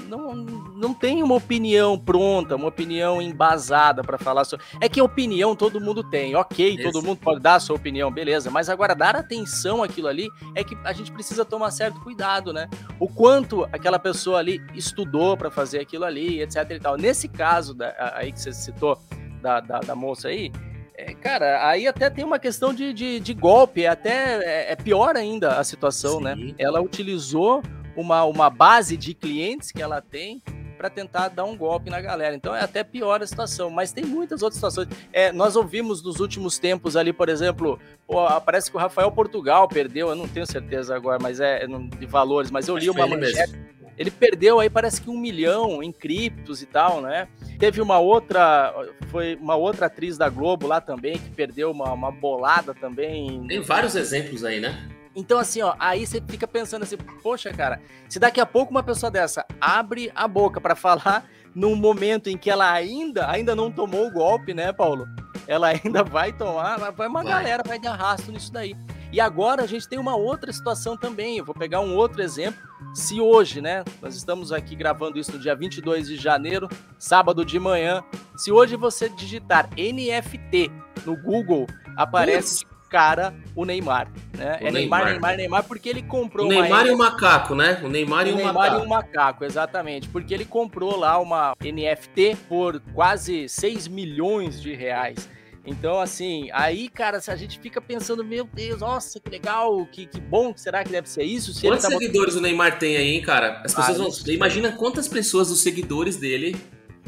não, 0.07 0.33
não 0.33 0.93
tem 0.93 1.21
uma 1.21 1.35
opinião 1.35 1.97
pronta, 1.97 2.55
uma 2.55 2.67
opinião 2.67 3.21
embasada 3.21 4.03
para 4.03 4.17
falar 4.17 4.43
sobre. 4.45 4.65
É 4.79 4.87
que 4.87 5.01
opinião 5.01 5.55
todo 5.55 5.81
mundo 5.81 6.03
tem, 6.03 6.35
ok, 6.35 6.81
todo 6.81 7.01
mundo 7.01 7.17
pode 7.17 7.41
dar 7.41 7.55
a 7.55 7.59
sua 7.59 7.75
opinião, 7.75 8.11
beleza, 8.11 8.49
mas 8.49 8.69
agora 8.69 8.95
dar 8.95 9.15
atenção 9.15 9.83
àquilo 9.83 10.07
ali 10.07 10.29
é 10.55 10.63
que 10.63 10.77
a 10.83 10.93
gente 10.93 11.11
precisa 11.11 11.43
tomar 11.43 11.71
certo 11.71 11.99
cuidado, 12.01 12.53
né? 12.53 12.69
O 12.99 13.07
quanto 13.07 13.63
aquela 13.71 13.99
pessoa 13.99 14.39
ali 14.39 14.61
estudou 14.73 15.35
para 15.35 15.51
fazer 15.51 15.79
aquilo 15.79 16.05
ali, 16.05 16.41
etc 16.41 16.69
e 16.71 16.79
tal. 16.79 16.97
Nesse 16.97 17.27
caso 17.27 17.73
da, 17.73 18.13
aí 18.15 18.31
que 18.31 18.39
você 18.39 18.53
citou 18.53 18.97
da, 19.41 19.59
da, 19.59 19.79
da 19.79 19.95
moça 19.95 20.27
aí, 20.29 20.51
é, 20.97 21.13
cara, 21.13 21.67
aí 21.67 21.87
até 21.87 22.09
tem 22.09 22.23
uma 22.23 22.39
questão 22.39 22.73
de, 22.73 22.93
de, 22.93 23.19
de 23.19 23.33
golpe, 23.33 23.83
é 23.83 23.87
até 23.87 24.37
é, 24.43 24.71
é, 24.71 24.75
pior 24.75 25.17
ainda 25.17 25.59
a 25.59 25.63
situação, 25.63 26.21
né? 26.21 26.35
Sim. 26.35 26.45
né? 26.47 26.55
Ela 26.57 26.81
utilizou 26.81 27.61
uma, 27.95 28.23
uma 28.25 28.49
base 28.49 28.97
de 28.97 29.13
clientes 29.13 29.71
que 29.71 29.81
ela 29.81 30.01
tem 30.01 30.41
para 30.77 30.89
tentar 30.89 31.29
dar 31.29 31.45
um 31.45 31.55
golpe 31.55 31.89
na 31.89 32.01
galera. 32.01 32.35
Então 32.35 32.55
é 32.55 32.61
até 32.61 32.83
pior 32.83 33.21
a 33.21 33.27
situação, 33.27 33.69
mas 33.69 33.91
tem 33.91 34.03
muitas 34.03 34.41
outras 34.41 34.55
situações. 34.55 34.87
É, 35.11 35.31
nós 35.31 35.55
ouvimos 35.55 36.03
nos 36.03 36.19
últimos 36.19 36.59
tempos 36.59 36.95
ali, 36.95 37.13
por 37.13 37.29
exemplo, 37.29 37.79
pô, 38.05 38.25
parece 38.41 38.69
que 38.69 38.77
o 38.77 38.79
Rafael 38.79 39.11
Portugal 39.11 39.67
perdeu, 39.67 40.09
eu 40.09 40.15
não 40.15 40.27
tenho 40.27 40.45
certeza 40.45 40.95
agora, 40.95 41.17
mas 41.19 41.39
é 41.39 41.65
de 41.65 42.05
valores, 42.05 42.51
mas 42.51 42.67
eu 42.67 42.77
li 42.77 42.89
uma 42.89 43.07
manchete. 43.07 43.53
Mesmo. 43.53 43.75
Ele 43.97 44.11
perdeu 44.11 44.59
aí 44.59 44.69
parece 44.69 45.01
que 45.01 45.09
um 45.09 45.17
milhão 45.17 45.81
em 45.81 45.91
criptos 45.91 46.61
e 46.61 46.65
tal, 46.65 47.01
né? 47.01 47.29
Teve 47.57 47.81
uma 47.81 47.97
outra, 47.97 48.73
foi 49.07 49.35
uma 49.35 49.55
outra 49.55 49.85
atriz 49.85 50.17
da 50.17 50.27
Globo 50.27 50.67
lá 50.67 50.81
também 50.81 51.17
que 51.17 51.29
perdeu 51.29 51.71
uma, 51.71 51.93
uma 51.93 52.11
bolada 52.11 52.73
também. 52.73 53.47
Tem 53.47 53.61
vários 53.61 53.95
exemplos 53.95 54.43
aí, 54.43 54.59
né? 54.59 54.89
Então, 55.15 55.39
assim, 55.39 55.61
ó, 55.61 55.75
aí 55.79 56.05
você 56.05 56.21
fica 56.27 56.47
pensando 56.47 56.83
assim, 56.83 56.97
poxa, 57.23 57.51
cara, 57.53 57.81
se 58.09 58.19
daqui 58.19 58.41
a 58.41 58.45
pouco 58.45 58.71
uma 58.71 58.83
pessoa 58.83 59.09
dessa 59.09 59.45
abre 59.61 60.11
a 60.13 60.27
boca 60.27 60.59
para 60.59 60.75
falar 60.75 61.25
num 61.55 61.75
momento 61.75 62.29
em 62.29 62.37
que 62.37 62.49
ela 62.49 62.69
ainda, 62.69 63.29
ainda 63.31 63.55
não 63.55 63.71
tomou 63.71 64.05
o 64.05 64.11
golpe, 64.11 64.53
né, 64.53 64.73
Paulo? 64.73 65.07
Ela 65.47 65.69
ainda 65.69 66.03
vai 66.03 66.33
tomar, 66.33 66.77
vai 66.77 67.07
uma 67.07 67.23
vai. 67.23 67.31
galera, 67.31 67.63
vai 67.65 67.79
de 67.79 67.87
arrasto 67.87 68.31
nisso 68.31 68.51
daí. 68.51 68.75
E 69.11 69.21
agora 69.21 69.63
a 69.63 69.67
gente 69.67 69.87
tem 69.87 69.97
uma 69.97 70.15
outra 70.15 70.51
situação 70.51 70.97
também. 70.97 71.37
Eu 71.37 71.45
vou 71.45 71.55
pegar 71.55 71.79
um 71.79 71.95
outro 71.95 72.21
exemplo. 72.21 72.61
Se 72.93 73.21
hoje, 73.21 73.61
né, 73.61 73.83
nós 74.01 74.15
estamos 74.15 74.51
aqui 74.51 74.75
gravando 74.75 75.17
isso 75.17 75.31
no 75.31 75.39
dia 75.39 75.55
22 75.55 76.07
de 76.07 76.17
janeiro, 76.17 76.67
sábado 76.99 77.45
de 77.45 77.57
manhã, 77.57 78.03
se 78.35 78.51
hoje 78.51 78.75
você 78.75 79.07
digitar 79.07 79.69
NFT 79.77 80.69
no 81.05 81.15
Google, 81.15 81.65
aparece 81.95 82.65
cara 82.95 83.35
o 83.53 83.65
Neymar, 83.65 84.09
né? 84.37 84.57
O 84.61 84.67
é 84.67 84.71
Neymar, 84.71 84.71
Neymar, 84.71 85.05
Neymar, 85.05 85.37
Neymar, 85.37 85.63
porque 85.65 85.89
ele 85.89 86.01
comprou. 86.01 86.45
O 86.45 86.49
Neymar 86.49 86.87
e 86.87 86.91
o 86.91 86.97
macaco, 86.97 87.53
né? 87.53 87.81
O 87.83 87.89
Neymar 87.89 88.25
e 88.25 88.31
o, 88.31 88.35
o 88.35 88.37
Neymar 88.37 88.53
macaco. 88.53 88.81
e 88.81 88.85
o 88.85 88.89
macaco, 88.89 89.43
exatamente, 89.43 90.07
porque 90.07 90.33
ele 90.33 90.45
comprou 90.45 90.97
lá 90.97 91.19
uma 91.19 91.53
NFT 91.61 92.37
por 92.47 92.79
quase 92.93 93.49
6 93.49 93.89
milhões 93.89 94.61
de 94.61 94.73
reais. 94.73 95.27
Então, 95.65 95.99
assim, 95.99 96.47
aí, 96.53 96.87
cara, 96.87 97.19
se 97.19 97.29
a 97.29 97.35
gente 97.35 97.59
fica 97.59 97.81
pensando, 97.81 98.23
meu 98.23 98.47
Deus, 98.53 98.79
nossa, 98.79 99.19
que 99.19 99.29
legal, 99.29 99.85
que, 99.87 100.05
que 100.05 100.21
bom, 100.21 100.53
será 100.55 100.81
que 100.83 100.91
deve 100.91 101.09
ser 101.09 101.23
isso? 101.23 101.53
Se 101.53 101.67
Quantos 101.67 101.83
tá 101.83 101.89
seguidores 101.89 102.35
botando... 102.35 102.37
o 102.37 102.41
Neymar 102.47 102.79
tem 102.79 102.95
aí, 102.95 103.15
hein, 103.15 103.21
cara? 103.21 103.61
As 103.65 103.73
pessoas 103.73 103.99
ah, 103.99 104.03
vão. 104.03 104.33
Imagina 104.33 104.71
quantas 104.71 105.07
pessoas, 105.07 105.49
os 105.49 105.61
seguidores 105.61 106.15
dele, 106.15 106.55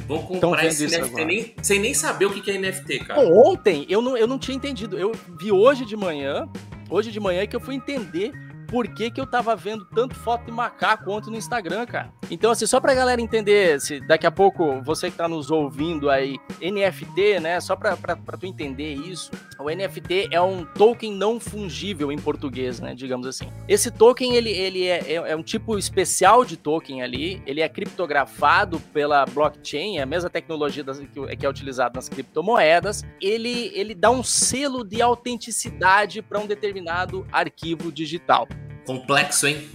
Vão 0.08 0.22
comprar 0.22 0.66
esse 0.66 0.86
NFT 0.86 1.26
nem, 1.26 1.54
sem 1.62 1.80
nem 1.80 1.94
saber 1.94 2.26
o 2.26 2.32
que 2.32 2.50
é 2.50 2.58
NFT, 2.58 3.00
cara. 3.00 3.22
Pô, 3.22 3.52
ontem 3.52 3.86
eu 3.90 4.02
não, 4.02 4.16
eu 4.16 4.26
não 4.26 4.40
tinha 4.40 4.56
entendido. 4.56 4.98
Eu 4.98 5.12
vi 5.40 5.52
hoje 5.52 5.86
de 5.86 5.98
manhã, 5.98 6.48
hoje 6.90 7.12
de 7.12 7.20
manhã 7.20 7.46
que 7.46 7.56
eu 7.56 7.60
fui 7.60 7.76
entender 7.76 8.32
por 8.68 8.88
que, 8.88 9.10
que 9.10 9.20
eu 9.20 9.26
tava 9.26 9.56
vendo 9.56 9.86
tanto 9.86 10.16
foto 10.16 10.46
de 10.46 10.52
macaco 10.52 11.12
ontem 11.12 11.32
no 11.32 11.38
Instagram, 11.38 11.86
cara. 11.86 12.12
Então, 12.30 12.52
assim, 12.52 12.66
só 12.66 12.80
pra 12.80 12.94
galera 12.94 13.22
entender, 13.22 13.80
se 13.80 14.00
daqui 14.02 14.28
a 14.28 14.32
pouco 14.32 14.82
você 14.82 15.10
que 15.10 15.18
tá 15.18 15.28
nos 15.28 15.50
ouvindo 15.50 16.10
aí, 16.10 16.38
NFT, 16.62 17.40
né? 17.40 17.60
Só 17.60 17.76
pra, 17.76 17.96
pra, 17.96 18.16
pra 18.16 18.38
tu 18.38 18.46
entender 18.46 18.94
isso, 18.94 19.32
o 19.60 19.70
NFT 19.70 20.30
é 20.32 20.42
um 20.42 20.66
token 20.66 21.14
não 21.14 21.40
fungível 21.40 22.12
em 22.12 22.18
português, 22.18 22.80
né? 22.80 22.94
Digamos 22.94 23.26
assim. 23.28 23.52
Esse 23.68 23.90
token, 23.90 24.36
ele, 24.36 24.52
ele 24.52 24.86
é, 24.86 25.00
é, 25.08 25.14
é 25.14 25.36
um 25.36 25.44
tipo 25.44 25.78
especial 25.78 26.44
de 26.44 26.58
token 26.58 27.02
ali, 27.02 27.42
ele 27.46 27.62
é 27.62 27.70
criptografado 27.70 28.80
pela 28.94 29.26
blockchain, 29.26 29.98
é 29.98 30.02
a 30.02 30.06
mesma 30.06 30.30
tecnologia 30.30 30.84
das, 30.84 31.00
que, 31.00 31.36
que 31.36 31.46
é 31.46 31.50
utilizada 31.50 31.94
nas 31.96 32.10
criptomoedas. 32.10 33.04
Ele, 33.22 33.72
ele 33.74 33.96
dá 33.96 34.12
um 34.12 34.24
selo 34.24 34.84
de 34.84 35.02
autenticidade 35.02 36.22
para 36.22 36.40
um 36.40 36.46
determinado 36.46 37.26
arquivo 37.32 37.92
digital. 37.92 38.48
Complexo, 38.88 39.46
hein? 39.48 39.70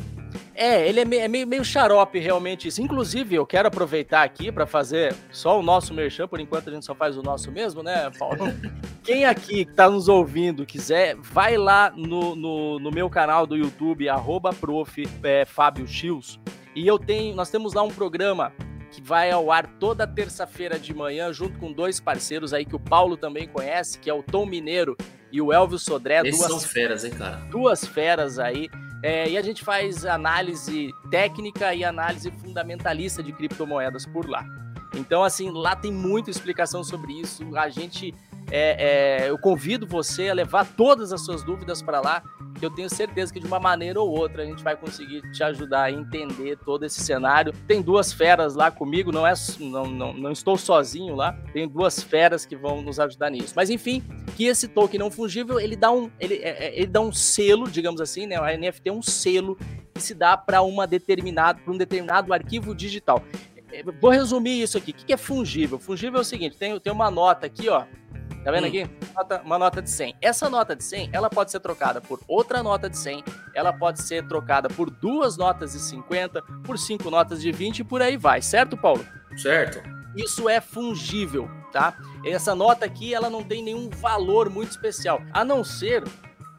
É, 0.54 0.88
ele 0.88 1.00
é 1.00 1.04
meio, 1.04 1.22
é 1.22 1.28
meio, 1.28 1.46
meio, 1.46 1.64
xarope 1.64 2.18
realmente 2.18 2.68
isso. 2.68 2.80
Inclusive, 2.80 3.34
eu 3.34 3.44
quero 3.44 3.68
aproveitar 3.68 4.22
aqui 4.22 4.50
para 4.50 4.66
fazer 4.66 5.14
só 5.30 5.58
o 5.58 5.62
nosso 5.62 5.92
merchan, 5.92 6.26
por 6.26 6.40
enquanto 6.40 6.70
a 6.70 6.72
gente 6.72 6.86
só 6.86 6.94
faz 6.94 7.16
o 7.18 7.22
nosso 7.22 7.52
mesmo, 7.52 7.82
né, 7.82 8.10
Paulo? 8.18 8.38
Quem 9.04 9.26
aqui 9.26 9.66
que 9.66 9.74
tá 9.74 9.90
nos 9.90 10.08
ouvindo 10.08 10.64
quiser, 10.64 11.14
vai 11.16 11.58
lá 11.58 11.92
no, 11.94 12.34
no, 12.34 12.78
no 12.78 12.90
meu 12.90 13.10
canal 13.10 13.46
do 13.46 13.54
YouTube, 13.54 14.08
arroba 14.08 14.50
prof, 14.50 15.06
é, 15.22 15.44
Fábio 15.44 15.86
Chios, 15.86 16.40
e 16.74 16.86
eu 16.86 16.98
tenho, 16.98 17.34
nós 17.34 17.50
temos 17.50 17.74
lá 17.74 17.82
um 17.82 17.90
programa 17.90 18.52
que 18.90 19.02
vai 19.02 19.30
ao 19.30 19.50
ar 19.50 19.66
toda 19.78 20.06
terça-feira 20.06 20.78
de 20.78 20.94
manhã, 20.94 21.32
junto 21.32 21.58
com 21.58 21.72
dois 21.72 21.98
parceiros 21.98 22.52
aí 22.54 22.64
que 22.64 22.76
o 22.76 22.80
Paulo 22.80 23.16
também 23.16 23.48
conhece, 23.48 23.98
que 23.98 24.08
é 24.08 24.14
o 24.14 24.22
Tom 24.22 24.46
Mineiro 24.46 24.96
e 25.32 25.40
o 25.40 25.52
Elvio 25.52 25.78
Sodré. 25.78 26.22
Duas, 26.22 26.36
são 26.36 26.60
feras, 26.60 27.04
hein, 27.04 27.10
cara? 27.10 27.36
Duas 27.50 27.84
feras 27.84 28.38
aí. 28.38 28.68
É, 29.02 29.28
e 29.28 29.36
a 29.36 29.42
gente 29.42 29.64
faz 29.64 30.06
análise 30.06 30.92
técnica 31.10 31.74
e 31.74 31.84
análise 31.84 32.30
fundamentalista 32.30 33.22
de 33.22 33.32
criptomoedas 33.32 34.06
por 34.06 34.28
lá. 34.28 34.44
Então, 34.94 35.24
assim, 35.24 35.50
lá 35.50 35.74
tem 35.74 35.92
muita 35.92 36.30
explicação 36.30 36.84
sobre 36.84 37.12
isso. 37.12 37.56
A 37.56 37.68
gente 37.68 38.14
é, 38.50 39.22
é, 39.24 39.30
eu 39.30 39.38
convido 39.38 39.86
você 39.86 40.28
a 40.28 40.34
levar 40.34 40.66
todas 40.66 41.12
as 41.12 41.24
suas 41.24 41.42
dúvidas 41.42 41.82
para 41.82 42.00
lá, 42.00 42.22
que 42.62 42.66
eu 42.66 42.70
tenho 42.70 42.88
certeza 42.88 43.32
que 43.32 43.40
de 43.40 43.46
uma 43.48 43.58
maneira 43.58 44.00
ou 44.00 44.08
outra 44.08 44.44
a 44.44 44.46
gente 44.46 44.62
vai 44.62 44.76
conseguir 44.76 45.20
te 45.32 45.42
ajudar 45.42 45.82
a 45.82 45.90
entender 45.90 46.56
todo 46.64 46.84
esse 46.86 47.00
cenário. 47.00 47.52
Tem 47.66 47.82
duas 47.82 48.12
feras 48.12 48.54
lá 48.54 48.70
comigo, 48.70 49.10
não 49.10 49.26
é 49.26 49.34
não, 49.58 49.84
não, 49.84 50.12
não 50.12 50.30
estou 50.30 50.56
sozinho 50.56 51.16
lá, 51.16 51.32
tem 51.52 51.66
duas 51.66 52.00
feras 52.00 52.46
que 52.46 52.54
vão 52.54 52.80
nos 52.80 53.00
ajudar 53.00 53.30
nisso. 53.30 53.52
Mas 53.56 53.68
enfim, 53.68 54.00
que 54.36 54.44
esse 54.44 54.68
token 54.68 55.00
não 55.00 55.10
fungível 55.10 55.58
ele 55.58 55.74
dá 55.74 55.90
um 55.90 56.08
ele, 56.20 56.36
é, 56.36 56.66
é, 56.66 56.76
ele 56.76 56.86
dá 56.86 57.00
um 57.00 57.10
selo, 57.10 57.68
digamos 57.68 58.00
assim, 58.00 58.26
né? 58.26 58.36
A 58.36 58.56
NFT 58.56 58.90
é 58.90 58.92
um 58.92 59.02
selo 59.02 59.58
que 59.92 60.00
se 60.00 60.14
dá 60.14 60.36
para 60.36 60.62
uma 60.62 60.86
determinada 60.86 61.60
para 61.60 61.74
um 61.74 61.76
determinado 61.76 62.32
arquivo 62.32 62.76
digital. 62.76 63.24
É, 63.72 63.82
vou 63.82 64.12
resumir 64.12 64.62
isso 64.62 64.78
aqui. 64.78 64.92
O 64.92 64.94
que 64.94 65.12
é 65.12 65.16
fungível? 65.16 65.80
Fungível 65.80 66.18
é 66.18 66.22
o 66.22 66.24
seguinte: 66.24 66.56
tem, 66.56 66.78
tem 66.78 66.92
uma 66.92 67.10
nota 67.10 67.44
aqui, 67.44 67.68
ó, 67.68 67.86
Tá 68.44 68.50
vendo 68.50 68.64
hum. 68.64 68.68
aqui? 68.68 68.90
Nota, 69.14 69.42
uma 69.44 69.58
nota 69.58 69.80
de 69.80 69.90
100. 69.90 70.16
Essa 70.20 70.50
nota 70.50 70.74
de 70.74 70.82
100, 70.82 71.10
ela 71.12 71.30
pode 71.30 71.50
ser 71.50 71.60
trocada 71.60 72.00
por 72.00 72.20
outra 72.26 72.62
nota 72.62 72.90
de 72.90 72.98
100, 72.98 73.22
ela 73.54 73.72
pode 73.72 74.02
ser 74.02 74.26
trocada 74.26 74.68
por 74.68 74.90
duas 74.90 75.36
notas 75.36 75.72
de 75.72 75.78
50, 75.78 76.42
por 76.64 76.78
cinco 76.78 77.10
notas 77.10 77.40
de 77.40 77.52
20 77.52 77.80
e 77.80 77.84
por 77.84 78.02
aí 78.02 78.16
vai, 78.16 78.42
certo, 78.42 78.76
Paulo? 78.76 79.04
Certo. 79.36 79.82
Isso 80.16 80.48
é 80.48 80.60
fungível, 80.60 81.48
tá? 81.72 81.96
Essa 82.24 82.54
nota 82.54 82.84
aqui, 82.84 83.14
ela 83.14 83.30
não 83.30 83.42
tem 83.42 83.62
nenhum 83.62 83.88
valor 83.88 84.50
muito 84.50 84.70
especial, 84.70 85.22
a 85.32 85.44
não 85.44 85.64
ser 85.64 86.04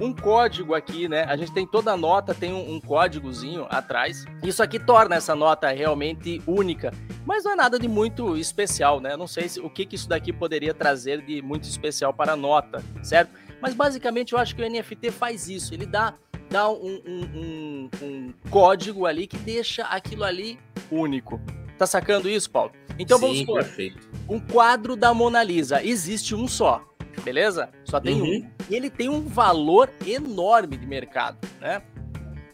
um 0.04 0.14
código 0.14 0.76
aqui, 0.76 1.08
né? 1.08 1.24
A 1.24 1.38
gente 1.38 1.54
tem 1.54 1.66
toda 1.66 1.94
a 1.94 1.98
nota, 1.98 2.34
tem 2.34 2.52
um, 2.52 2.76
um, 2.76 2.80
códigozinho 2.82 3.66
atrás. 3.70 4.26
Isso 4.44 4.62
aqui 4.62 4.78
torna 4.78 5.16
essa 5.16 5.34
nota 5.34 5.70
realmente 5.70 6.42
única, 6.46 6.94
mas 7.26 7.46
não 7.46 7.54
é 7.54 7.56
nada 7.56 7.80
de 7.80 7.88
muito 7.88 8.36
especial, 8.36 9.00
né? 9.00 9.14
Eu 9.14 9.18
não 9.18 9.28
sei 9.28 9.48
se, 9.48 9.62
o 9.62 9.70
que, 9.70 9.86
que 9.86 9.96
isso 9.96 10.10
daqui 10.10 10.34
poderia 10.34 10.74
trazer 10.74 11.22
de 11.26 11.42
muito 11.42 11.64
especial 11.64 12.14
para 12.14 12.34
a 12.34 12.36
nota, 12.36 12.84
certo? 13.02 13.32
Mas 13.62 13.74
basicamente 13.74 14.34
eu 14.34 14.40
acho 14.40 14.54
que 14.56 14.62
o 14.62 14.70
NFT 14.70 15.10
faz 15.10 15.48
isso, 15.48 15.74
ele 15.74 15.86
dá, 15.86 16.16
dá 16.50 16.70
um, 16.70 17.02
um, 17.08 17.90
um 18.02 18.34
código 18.50 19.06
ali 19.06 19.26
que 19.26 19.38
deixa 19.38 19.84
aquilo 19.86 20.26
ali 20.26 20.60
único. 20.92 21.40
Tá 21.78 21.88
sacando 21.88 22.30
isso, 22.30 22.52
Paulo? 22.52 22.74
Então 23.00 23.18
Sim, 23.18 23.24
vamos 23.24 23.40
supor, 23.40 23.64
perfeito. 23.64 24.10
um 24.28 24.40
quadro 24.40 24.98
da 24.98 25.14
Mona 25.14 25.42
Lisa, 25.42 25.82
existe 25.82 26.36
um 26.36 26.48
só 26.48 26.93
beleza? 27.24 27.70
Só 27.86 28.00
tem 28.00 28.22
uhum. 28.22 28.28
um. 28.28 28.50
E 28.70 28.76
ele 28.76 28.90
tem 28.90 29.10
um 29.10 29.22
valor 29.22 29.90
enorme 30.06 30.78
de 30.78 30.86
mercado, 30.86 31.38
né? 31.60 31.82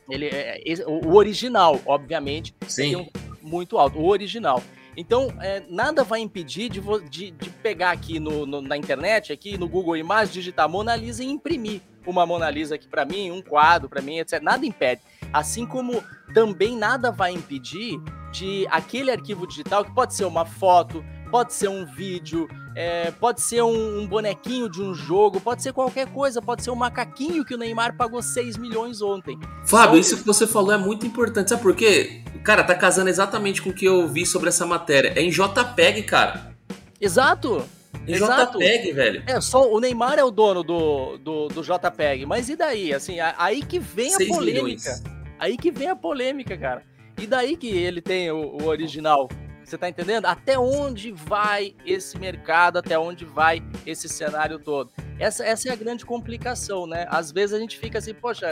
Ele 0.09 0.25
é, 0.25 0.61
é 0.65 0.87
o 0.87 1.13
original, 1.13 1.79
obviamente, 1.85 2.55
Sim. 2.67 2.95
um 2.95 3.07
muito 3.41 3.77
alto, 3.77 3.99
o 3.99 4.07
original. 4.07 4.61
Então, 4.97 5.31
é, 5.39 5.63
nada 5.69 6.03
vai 6.03 6.19
impedir 6.19 6.69
de, 6.69 6.81
de, 7.09 7.31
de 7.31 7.49
pegar 7.49 7.91
aqui 7.91 8.19
no, 8.19 8.45
no, 8.45 8.61
na 8.61 8.75
internet, 8.75 9.31
aqui 9.31 9.57
no 9.57 9.67
Google 9.67 9.95
Imagens, 9.95 10.33
digitar 10.33 10.67
Mona 10.67 10.95
Lisa 10.95 11.23
e 11.23 11.27
imprimir 11.27 11.81
uma 12.05 12.25
Mona 12.25 12.49
Lisa 12.49 12.75
aqui 12.75 12.87
para 12.87 13.05
mim, 13.05 13.31
um 13.31 13.41
quadro 13.41 13.87
para 13.87 14.01
mim, 14.01 14.17
etc. 14.17 14.41
Nada 14.41 14.65
impede. 14.65 15.01
Assim 15.31 15.65
como 15.65 16.03
também 16.33 16.75
nada 16.75 17.11
vai 17.11 17.31
impedir 17.31 18.01
de 18.31 18.67
aquele 18.69 19.11
arquivo 19.11 19.47
digital, 19.47 19.85
que 19.85 19.93
pode 19.93 20.13
ser 20.13 20.25
uma 20.25 20.45
foto, 20.45 21.03
pode 21.29 21.53
ser 21.53 21.69
um 21.69 21.85
vídeo, 21.85 22.47
é, 22.75 23.11
pode 23.11 23.41
ser 23.41 23.61
um, 23.61 23.99
um, 23.99 24.07
bonequinho 24.07 24.69
de 24.69 24.81
um 24.81 24.93
jogo, 24.93 25.39
pode 25.39 25.61
ser 25.61 25.73
qualquer 25.73 26.07
coisa, 26.07 26.41
pode 26.41 26.63
ser 26.63 26.71
um 26.71 26.75
macaquinho 26.75 27.45
que 27.45 27.53
o 27.53 27.57
Neymar 27.57 27.95
pagou 27.95 28.21
6 28.21 28.57
milhões 28.57 29.01
ontem. 29.01 29.39
Fábio, 29.65 29.95
Só... 29.95 29.99
isso 29.99 30.17
que 30.17 30.25
você 30.25 30.47
falou 30.47 30.71
é 30.71 30.77
muito 30.77 31.05
importante. 31.05 31.49
Sabe 31.49 31.61
por 31.61 31.75
quê? 31.75 32.21
Cara, 32.43 32.63
tá 32.63 32.75
casando 32.75 33.09
exatamente 33.09 33.61
com 33.61 33.69
o 33.69 33.73
que 33.73 33.85
eu 33.85 34.07
vi 34.07 34.25
sobre 34.25 34.49
essa 34.49 34.65
matéria. 34.65 35.13
É 35.15 35.21
em 35.21 35.29
JPEG, 35.29 36.03
cara. 36.03 36.55
Exato. 36.99 37.65
Em 38.07 38.13
Exato. 38.13 38.57
JPEG, 38.57 38.91
velho. 38.93 39.23
É, 39.27 39.39
só 39.41 39.71
o 39.71 39.79
Neymar 39.79 40.17
é 40.17 40.23
o 40.23 40.31
dono 40.31 40.63
do, 40.63 41.17
do, 41.17 41.47
do 41.47 41.61
JPEG. 41.61 42.25
Mas 42.25 42.49
e 42.49 42.55
daí? 42.55 42.93
Assim, 42.93 43.17
aí 43.37 43.61
que 43.61 43.79
vem 43.79 44.13
a 44.13 44.17
polêmica. 44.17 44.63
Milhões. 44.63 45.03
Aí 45.37 45.57
que 45.57 45.71
vem 45.71 45.87
a 45.87 45.95
polêmica, 45.95 46.57
cara. 46.57 46.83
E 47.17 47.27
daí 47.27 47.57
que 47.57 47.67
ele 47.67 48.01
tem 48.01 48.31
o, 48.31 48.57
o 48.61 48.65
original. 48.65 49.27
Você 49.69 49.77
tá 49.77 49.87
entendendo? 49.87 50.25
Até 50.25 50.57
onde 50.57 51.11
vai 51.11 51.75
esse 51.85 52.17
mercado, 52.17 52.79
até 52.79 52.97
onde 52.97 53.23
vai 53.23 53.61
esse 53.85 54.09
cenário 54.09 54.57
todo? 54.57 54.89
Essa, 55.19 55.45
essa 55.45 55.69
é 55.69 55.71
a 55.71 55.75
grande 55.75 56.03
complicação, 56.07 56.87
né? 56.87 57.05
Às 57.07 57.31
vezes 57.31 57.53
a 57.53 57.59
gente 57.59 57.77
fica 57.77 57.99
assim, 57.99 58.15
poxa, 58.15 58.47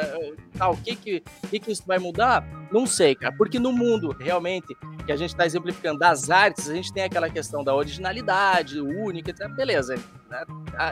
tá, 0.55 0.69
o 0.69 0.77
que 0.77 0.95
que, 0.95 1.23
que 1.49 1.59
que 1.59 1.71
isso 1.71 1.83
vai 1.87 1.97
mudar? 1.97 2.45
Não 2.71 2.85
sei, 2.85 3.15
cara, 3.15 3.33
porque 3.35 3.57
no 3.57 3.71
mundo, 3.71 4.15
realmente, 4.19 4.75
que 5.07 5.11
a 5.11 5.15
gente 5.15 5.29
está 5.31 5.43
exemplificando 5.43 5.97
das 5.97 6.29
artes, 6.29 6.69
a 6.69 6.75
gente 6.75 6.93
tem 6.93 7.03
aquela 7.03 7.29
questão 7.31 7.63
da 7.63 7.73
originalidade, 7.73 8.79
única, 8.79 9.31
etc. 9.31 9.49
beleza, 9.49 9.95
né? 10.29 10.43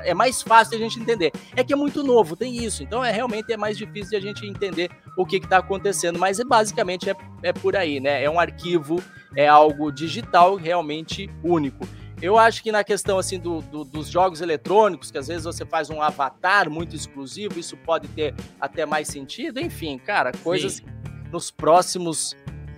é 0.05 0.13
mais 0.13 0.41
fácil 0.41 0.77
a 0.77 0.79
gente 0.79 0.99
entender. 0.99 1.31
É 1.55 1.63
que 1.63 1.73
é 1.73 1.75
muito 1.75 2.03
novo, 2.03 2.35
tem 2.35 2.63
isso, 2.63 2.81
então 2.81 3.03
é 3.03 3.11
realmente 3.11 3.51
é 3.51 3.57
mais 3.57 3.77
difícil 3.77 4.11
de 4.11 4.15
a 4.15 4.21
gente 4.21 4.47
entender 4.47 4.89
o 5.17 5.25
que 5.25 5.35
está 5.35 5.57
acontecendo, 5.57 6.17
mas 6.17 6.39
é, 6.39 6.45
basicamente 6.45 7.09
é, 7.09 7.15
é 7.43 7.53
por 7.53 7.75
aí, 7.75 7.99
né? 7.99 8.23
É 8.23 8.29
um 8.29 8.39
arquivo, 8.39 9.03
é 9.35 9.47
algo 9.47 9.91
digital 9.91 10.55
realmente 10.55 11.29
único. 11.43 11.87
Eu 12.21 12.37
acho 12.37 12.63
que 12.63 12.71
na 12.71 12.83
questão 12.83 13.17
assim 13.19 13.37
do, 13.37 13.61
do, 13.61 13.83
dos 13.83 14.07
jogos 14.07 14.41
eletrônicos, 14.41 15.11
que 15.11 15.17
às 15.17 15.27
vezes 15.27 15.43
você 15.43 15.65
faz 15.65 15.89
um 15.89 16.01
avatar 16.01 16.69
muito 16.69 16.95
exclusivo, 16.95 17.59
isso 17.59 17.75
pode 17.77 18.07
ter 18.09 18.33
até 18.59 18.85
mais 18.85 19.07
sentido. 19.09 19.59
Enfim, 19.59 19.97
cara, 19.97 20.31
coisas 20.43 20.75
Sim. 20.75 20.85
nos 21.31 21.51
próximos 21.51 22.35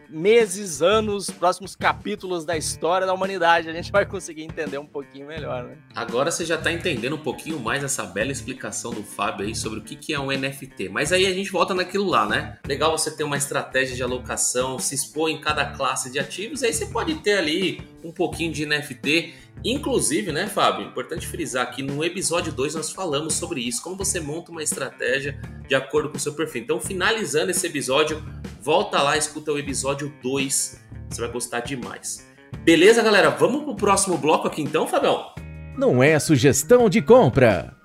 meses, 0.10 0.82
anos, 0.82 1.30
próximos 1.30 1.76
capítulos 1.76 2.46
da 2.46 2.58
história 2.58 3.06
da 3.06 3.13
humanidade, 3.13 3.70
a 3.70 3.74
gente 3.74 3.91
vai 3.91 4.06
conseguir 4.06 4.43
entender 4.43 4.78
um 4.78 4.86
pouquinho 4.86 5.28
melhor, 5.28 5.63
né? 5.63 5.78
Agora 5.96 6.32
você 6.32 6.46
já 6.46 6.56
está 6.56 6.72
entendendo 6.72 7.15
um 7.15 7.22
pouquinho 7.22 7.60
mais 7.60 7.84
essa 7.84 8.04
bela 8.04 8.32
explicação 8.32 8.91
do 8.91 9.04
Fábio 9.04 9.46
aí 9.46 9.56
sobre 9.56 9.80
o 9.80 9.82
que 9.82 10.13
é 10.13 10.20
um 10.20 10.28
NFT. 10.28 10.89
Mas 10.89 11.12
aí 11.12 11.26
a 11.26 11.34
gente 11.34 11.52
volta 11.52 11.74
naquilo 11.74 12.06
lá, 12.06 12.26
né? 12.28 12.58
Legal 12.65 12.98
você 12.98 13.12
ter 13.12 13.24
uma 13.24 13.38
estratégia 13.38 13.96
de 13.96 14.04
alocação, 14.04 14.80
se 14.80 14.96
expor 14.96 15.30
em 15.30 15.39
cada 15.41 15.65
classe 15.65 16.12
de 16.12 16.20
ativos, 16.20 16.63
aí 16.63 16.74
você 16.74 16.86
pode 16.86 17.15
ter 17.15 17.38
ali 17.38 17.82
um 18.04 18.12
pouquinho 18.12 18.52
de 18.52 18.66
NFT. 18.66 19.34
Inclusive, 19.64 20.32
né, 20.32 20.48
Fábio? 20.48 20.88
Importante 20.88 21.28
frisar 21.28 21.74
que 21.74 21.82
no 21.82 22.04
episódio 22.04 22.52
2 22.52 22.76
nós 22.76 22.92
falamos 22.92 23.34
sobre 23.34 23.62
isso, 23.62 23.82
como 23.82 23.96
você 23.96 24.20
monta 24.20 24.52
uma 24.52 24.64
estratégia 24.64 25.40
de 25.68 25.76
acordo 25.76 26.10
com 26.10 26.18
o 26.18 26.20
seu 26.20 26.34
perfil. 26.34 26.64
Então, 26.64 26.80
finalizando 26.80 27.52
esse 27.52 27.66
episódio, 27.66 28.24
volta 28.62 29.02
lá, 29.02 29.18
escuta 29.18 29.52
o 29.52 29.60
episódio 29.60 30.14
2, 30.22 30.82
você 31.10 31.22
vai 31.22 31.32
gostar 31.32 31.62
demais. 31.62 32.26
Beleza, 32.64 33.02
galera? 33.02 33.30
Vamos 33.30 33.64
pro 33.64 33.76
próximo 33.76 34.18
bloco 34.18 34.48
aqui 34.48 34.62
então, 34.62 34.88
Fabião? 34.88 35.34
Não 35.78 36.02
é 36.02 36.18
sugestão 36.18 36.90
de 36.90 37.02
compra. 37.02 37.77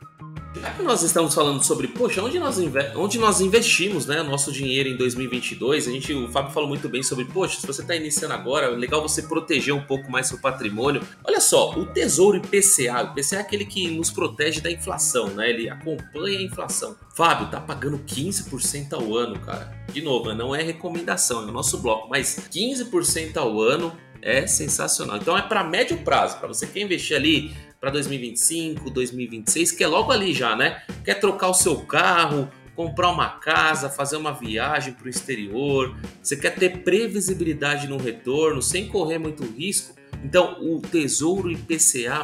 Que 0.70 0.83
nós 0.83 1.03
estamos 1.03 1.35
falando 1.35 1.62
sobre, 1.64 1.88
poxa, 1.88 2.22
onde 2.22 2.38
nós, 2.38 2.57
onde 2.94 3.18
nós 3.18 3.40
investimos 3.40 4.07
né, 4.07 4.22
nosso 4.22 4.53
dinheiro 4.53 4.88
em 4.88 4.96
2022, 4.96 5.88
a 5.88 5.90
gente, 5.90 6.14
o 6.14 6.29
Fábio 6.29 6.53
falou 6.53 6.68
muito 6.68 6.88
bem 6.88 7.03
sobre, 7.03 7.25
poxa, 7.25 7.61
se 7.61 7.66
você 7.66 7.83
está 7.83 7.96
iniciando 7.96 8.33
agora, 8.33 8.66
é 8.66 8.70
legal 8.70 9.03
você 9.03 9.22
proteger 9.22 9.75
um 9.75 9.83
pouco 9.83 10.11
mais 10.11 10.29
seu 10.29 10.38
patrimônio. 10.38 11.03
Olha 11.25 11.40
só, 11.40 11.72
o 11.72 11.87
Tesouro 11.87 12.37
IPCA, 12.37 13.03
o 13.03 13.12
IPCA 13.12 13.37
é 13.37 13.40
aquele 13.40 13.64
que 13.64 13.88
nos 13.88 14.11
protege 14.11 14.61
da 14.61 14.70
inflação, 14.70 15.29
né? 15.31 15.51
Ele 15.51 15.68
acompanha 15.68 16.38
a 16.38 16.42
inflação. 16.42 16.96
Fábio, 17.14 17.51
tá 17.51 17.61
pagando 17.61 17.98
15% 17.98 18.92
ao 18.92 19.16
ano, 19.16 19.38
cara. 19.40 19.72
De 19.92 20.01
novo, 20.01 20.29
né, 20.29 20.35
não 20.35 20.55
é 20.55 20.62
recomendação, 20.62 21.42
é 21.42 21.44
o 21.46 21.53
nosso 21.53 21.79
bloco, 21.79 22.09
mas 22.09 22.48
15% 22.51 23.37
ao 23.37 23.61
ano 23.61 23.92
é 24.22 24.46
sensacional. 24.46 25.16
Então 25.16 25.37
é 25.37 25.42
para 25.42 25.64
médio 25.64 25.98
prazo, 25.98 26.38
para 26.38 26.48
você 26.48 26.66
que 26.66 26.75
quer 26.75 26.83
investir 26.83 27.16
ali 27.16 27.53
para 27.82 27.90
2025, 27.90 28.90
2026, 28.90 29.72
que 29.72 29.82
é 29.82 29.88
logo 29.88 30.12
ali 30.12 30.32
já, 30.32 30.54
né? 30.54 30.80
Quer 31.04 31.14
trocar 31.14 31.48
o 31.48 31.54
seu 31.54 31.78
carro, 31.78 32.48
comprar 32.76 33.10
uma 33.10 33.28
casa, 33.28 33.90
fazer 33.90 34.16
uma 34.16 34.30
viagem 34.30 34.92
para 34.92 35.06
o 35.06 35.10
exterior, 35.10 35.92
você 36.22 36.36
quer 36.36 36.54
ter 36.54 36.84
previsibilidade 36.84 37.88
no 37.88 37.96
retorno 37.96 38.62
sem 38.62 38.86
correr 38.86 39.18
muito 39.18 39.42
risco. 39.44 39.96
Então, 40.22 40.58
o 40.60 40.80
Tesouro 40.80 41.50
IPCA+, 41.50 42.22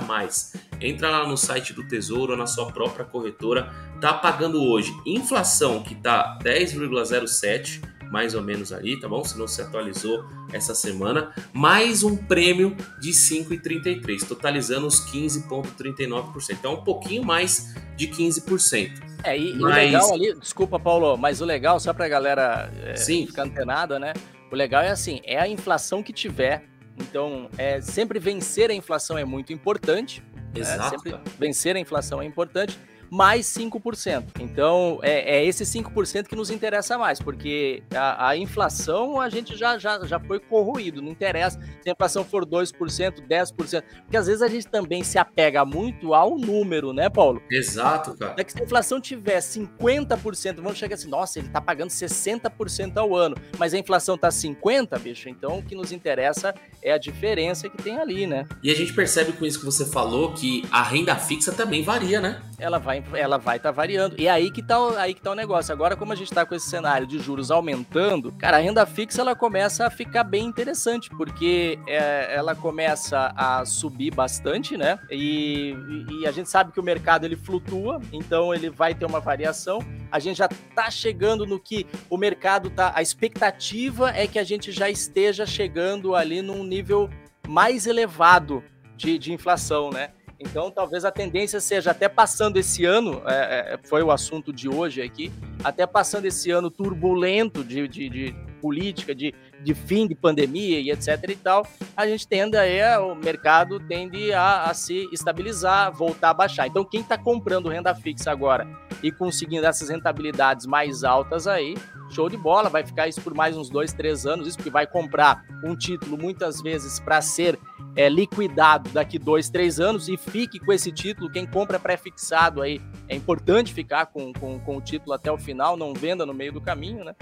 entra 0.81 1.11
lá 1.11 1.27
no 1.27 1.37
site 1.37 1.73
do 1.73 1.83
Tesouro 1.89 2.35
ou 2.35 2.39
na 2.39 2.47
sua 2.47 2.71
própria 2.71 3.05
corretora, 3.05 3.75
tá 4.01 4.15
pagando 4.15 4.63
hoje 4.63 4.95
inflação 5.05 5.83
que 5.83 5.97
tá 5.97 6.39
10,07 6.41 7.83
mais 8.11 8.35
ou 8.35 8.43
menos 8.43 8.73
ali, 8.73 8.99
tá 8.99 9.09
bom? 9.09 9.23
Se 9.25 9.39
não 9.39 9.47
se 9.47 9.61
atualizou 9.61 10.25
essa 10.53 10.75
semana, 10.75 11.33
mais 11.53 12.03
um 12.03 12.17
prêmio 12.17 12.77
de 13.01 13.11
5,33, 13.11 14.27
totalizando 14.27 14.87
os 14.87 15.01
15,39%. 15.11 16.51
Então, 16.51 16.75
um 16.75 16.85
pouquinho 16.85 17.25
mais 17.25 17.75
de 17.97 18.09
15%. 18.09 19.09
É, 19.25 19.37
e, 19.37 19.55
mas... 19.55 19.63
o 19.63 19.67
legal 19.67 20.15
ali, 20.15 20.35
desculpa, 20.39 20.79
Paulo, 20.79 21.17
mas 21.17 21.41
o 21.41 21.45
legal, 21.45 21.79
só 21.81 21.93
pra 21.93 22.09
galera 22.09 22.71
é, 22.83 22.97
Sim. 22.97 23.27
ficar 23.27 23.45
antenada, 23.45 23.99
né? 23.99 24.13
O 24.51 24.55
legal 24.55 24.83
é 24.83 24.91
assim, 24.91 25.21
é 25.25 25.39
a 25.39 25.47
inflação 25.47 26.03
que 26.03 26.13
tiver 26.13 26.65
Então, 26.99 27.49
é, 27.59 27.81
sempre 27.81 28.19
vencer 28.19 28.71
a 28.71 28.75
inflação 28.75 29.19
é 29.19 29.25
muito 29.25 29.53
importante. 29.53 30.23
Né? 30.55 30.61
Exato. 30.61 30.83
Né? 30.83 30.89
Sempre 30.91 31.21
vencer 31.39 31.77
a 31.77 31.79
inflação 31.79 32.23
é 32.23 32.25
importante 32.25 32.79
mais 33.11 33.47
5%. 33.47 34.25
Então, 34.41 34.99
é, 35.03 35.39
é 35.39 35.45
esse 35.45 35.65
5% 35.65 36.27
que 36.27 36.37
nos 36.37 36.51
interessa 36.51 36.99
mais, 36.99 37.21
porque 37.21 37.83
a, 37.95 38.29
a, 38.29 38.37
inflação 38.37 39.21
a 39.21 39.29
gente 39.29 39.57
já, 39.57 39.79
já, 39.79 40.05
já 40.05 40.21
foi 40.21 40.39
corroído, 40.39 41.03
não 41.03 41.11
interessa 41.11 41.59
se 41.83 41.89
a 41.89 41.93
inflação 41.93 42.25
for 42.25 42.45
2%, 42.45 43.27
10%, 43.27 43.83
porque 44.03 44.17
às 44.17 44.27
vezes 44.27 44.43
a 44.43 44.49
gente 44.49 44.67
também 44.67 45.03
se 45.03 45.19
apega 45.19 45.65
muito 45.65 46.15
ao 46.15 46.39
número, 46.39 46.93
né, 46.93 47.09
Paulo? 47.09 47.43
Exato, 47.51 48.17
cara. 48.17 48.35
É 48.37 48.45
que 48.45 48.53
se 48.53 48.61
a 48.61 48.65
inflação 48.65 49.01
tiver 49.01 49.39
50%, 49.39 50.57
vamos 50.57 50.79
chegar 50.79 50.95
assim, 50.95 51.09
nossa, 51.09 51.39
ele 51.39 51.49
tá 51.49 51.61
pagando 51.61 51.91
60% 51.91 52.97
ao 52.97 53.15
ano, 53.15 53.37
mas 53.59 53.75
a 53.75 53.79
inflação 53.79 54.17
tá 54.17 54.29
50%, 54.29 54.99
bicho, 54.99 55.29
então 55.29 55.59
o 55.59 55.63
que 55.63 55.75
nos 55.75 55.93
interessa 55.93 56.55
é 56.83 56.93
a 56.93 56.99
diferença 56.99 57.69
que 57.69 57.83
tem 57.83 57.99
ali, 57.99 58.27
né? 58.27 58.47
E 58.63 58.71
a 58.71 58.75
gente 58.75 58.93
percebe 58.93 59.33
com 59.33 59.45
isso 59.45 59.59
que 59.59 59.65
você 59.65 59.85
falou 59.85 60.33
que 60.33 60.63
a 60.71 60.83
renda 60.83 61.17
fixa 61.17 61.53
também 61.53 61.83
varia, 61.83 62.21
né? 62.21 62.43
Ela 62.59 62.79
vai 62.79 63.03
ela 63.15 63.39
vai 63.39 63.57
estar 63.57 63.69
tá 63.69 63.75
variando. 63.75 64.17
E 64.19 64.29
aí 64.29 64.51
que 64.51 64.63
tá, 64.63 64.77
aí 65.01 65.15
que 65.15 65.21
tá 65.21 65.31
o 65.31 65.35
negócio. 65.35 65.73
Agora, 65.73 65.97
como 65.97 66.13
a 66.13 66.17
gente 66.17 66.29
está 66.29 66.45
com 66.45 66.55
esse 66.55 66.69
cenário 66.69 67.07
de 67.07 67.19
juros 67.19 67.51
aumentando, 67.51 68.33
cara, 68.33 68.57
a 68.57 68.61
renda 68.61 68.85
fixa 68.85 69.21
ela 69.21 69.37
começa 69.37 69.87
a 69.87 69.91
ficar 69.91 70.25
bem 70.25 70.45
interessante, 70.45 71.09
porque 71.11 71.79
é, 71.87 72.35
ela 72.35 72.55
começa 72.57 73.33
a 73.37 73.65
subir 73.65 74.13
bastante, 74.13 74.77
né? 74.77 74.99
E, 75.11 75.77
e, 76.11 76.27
a 76.27 76.33
gente 76.33 76.51
sabe 76.51 76.73
que 76.73 76.81
o 76.81 76.83
mercado 76.83 77.25
ele 77.25 77.37
flutua, 77.37 78.01
então 78.13 78.53
ele 78.53 78.69
vai 78.69 78.93
ter 78.93 79.07
uma 79.07 79.21
variação. 79.21 79.79
A 80.11 80.19
gente 80.19 80.39
já 80.39 80.49
tá 80.49 80.91
chegando 80.91 81.47
no 81.47 81.61
que 81.61 81.87
o 82.11 82.17
mercado 82.17 82.71
tá. 82.71 82.93
A 82.95 83.03
expectativa 83.03 84.11
é 84.11 84.27
que 84.27 84.39
a 84.39 84.45
gente 84.45 84.73
já 84.73 84.91
esteja 84.91 85.47
chegando 85.47 86.15
ali 86.15 86.43
num 86.43 86.65
nível 86.65 87.09
mais 87.47 87.87
elevado 87.87 88.65
de, 88.97 89.17
de 89.17 89.33
inflação, 89.33 89.91
né? 89.91 90.11
Então, 90.41 90.71
talvez 90.71 91.05
a 91.05 91.11
tendência 91.11 91.61
seja 91.61 91.91
até 91.91 92.09
passando 92.09 92.59
esse 92.59 92.85
ano, 92.85 93.23
é, 93.27 93.75
é, 93.75 93.79
foi 93.83 94.03
o 94.03 94.11
assunto 94.11 94.53
de 94.53 94.69
hoje 94.69 95.03
aqui, 95.03 95.33
até 95.65 95.85
passando 95.87 96.27
esse 96.27 96.51
ano 96.51 96.71
turbulento 96.71 97.65
de, 97.65 97.89
de, 97.89 98.09
de 98.09 98.37
política, 98.61 99.15
de, 99.15 99.35
de 99.63 99.75
fim 99.75 100.07
de 100.07 100.15
pandemia 100.15 100.79
e 100.81 100.91
etc 100.91 101.25
e 101.29 101.37
tal, 101.37 101.67
a 101.97 102.07
gente 102.07 102.27
tende 102.27 102.57
a, 102.57 103.01
o 103.01 103.15
mercado 103.15 103.81
tende 103.81 104.33
a, 104.33 104.65
a 104.65 104.75
se 104.75 105.09
estabilizar, 105.13 105.93
voltar 105.93 106.31
a 106.31 106.35
baixar. 106.35 106.67
Então, 106.67 106.85
quem 106.85 107.01
está 107.01 107.19
comprando 107.19 107.69
renda 107.69 107.95
fixa 107.95 108.31
agora 108.31 108.67
e 109.03 109.11
conseguindo 109.11 109.67
essas 109.67 109.89
rentabilidades 109.89 110.67
mais 110.67 111.03
altas 111.03 111.47
aí, 111.47 111.75
show 112.11 112.29
de 112.29 112.37
bola, 112.37 112.69
vai 112.69 112.85
ficar 112.85 113.09
isso 113.09 113.21
por 113.21 113.35
mais 113.35 113.57
uns 113.57 113.69
dois, 113.69 113.93
três 113.93 114.27
anos, 114.27 114.47
isso 114.47 114.57
porque 114.57 114.71
vai 114.71 114.87
comprar 114.87 115.45
um 115.65 115.77
título 115.77 116.17
muitas 116.17 116.61
vezes 116.61 116.99
para 117.01 117.21
ser 117.21 117.59
é, 117.99 118.09
liquidado 118.09 118.91
daqui 118.91 119.19
dois, 119.19 119.51
três 119.51 119.81
anos 119.81 120.09
e 120.09 120.17
fique 120.17 120.61
com 120.61 120.73
esse 120.73 120.93
título. 120.93 121.29
Quem 121.29 121.45
compra 121.45 121.81
pré-fixado 121.81 122.63
aí, 122.63 122.81
é 123.09 123.17
importante 123.17 123.75
ficar 123.75 124.07
com, 124.07 124.33
com, 124.33 124.61
com 124.61 124.77
o 124.77 124.81
título 124.81 125.13
até 125.13 125.33
o 125.33 125.37
final, 125.37 125.77
não 125.77 125.93
venda 125.93 126.25
no 126.25 126.33
meio 126.33 126.53
do 126.53 126.61
caminho, 126.61 127.03
né? 127.03 127.13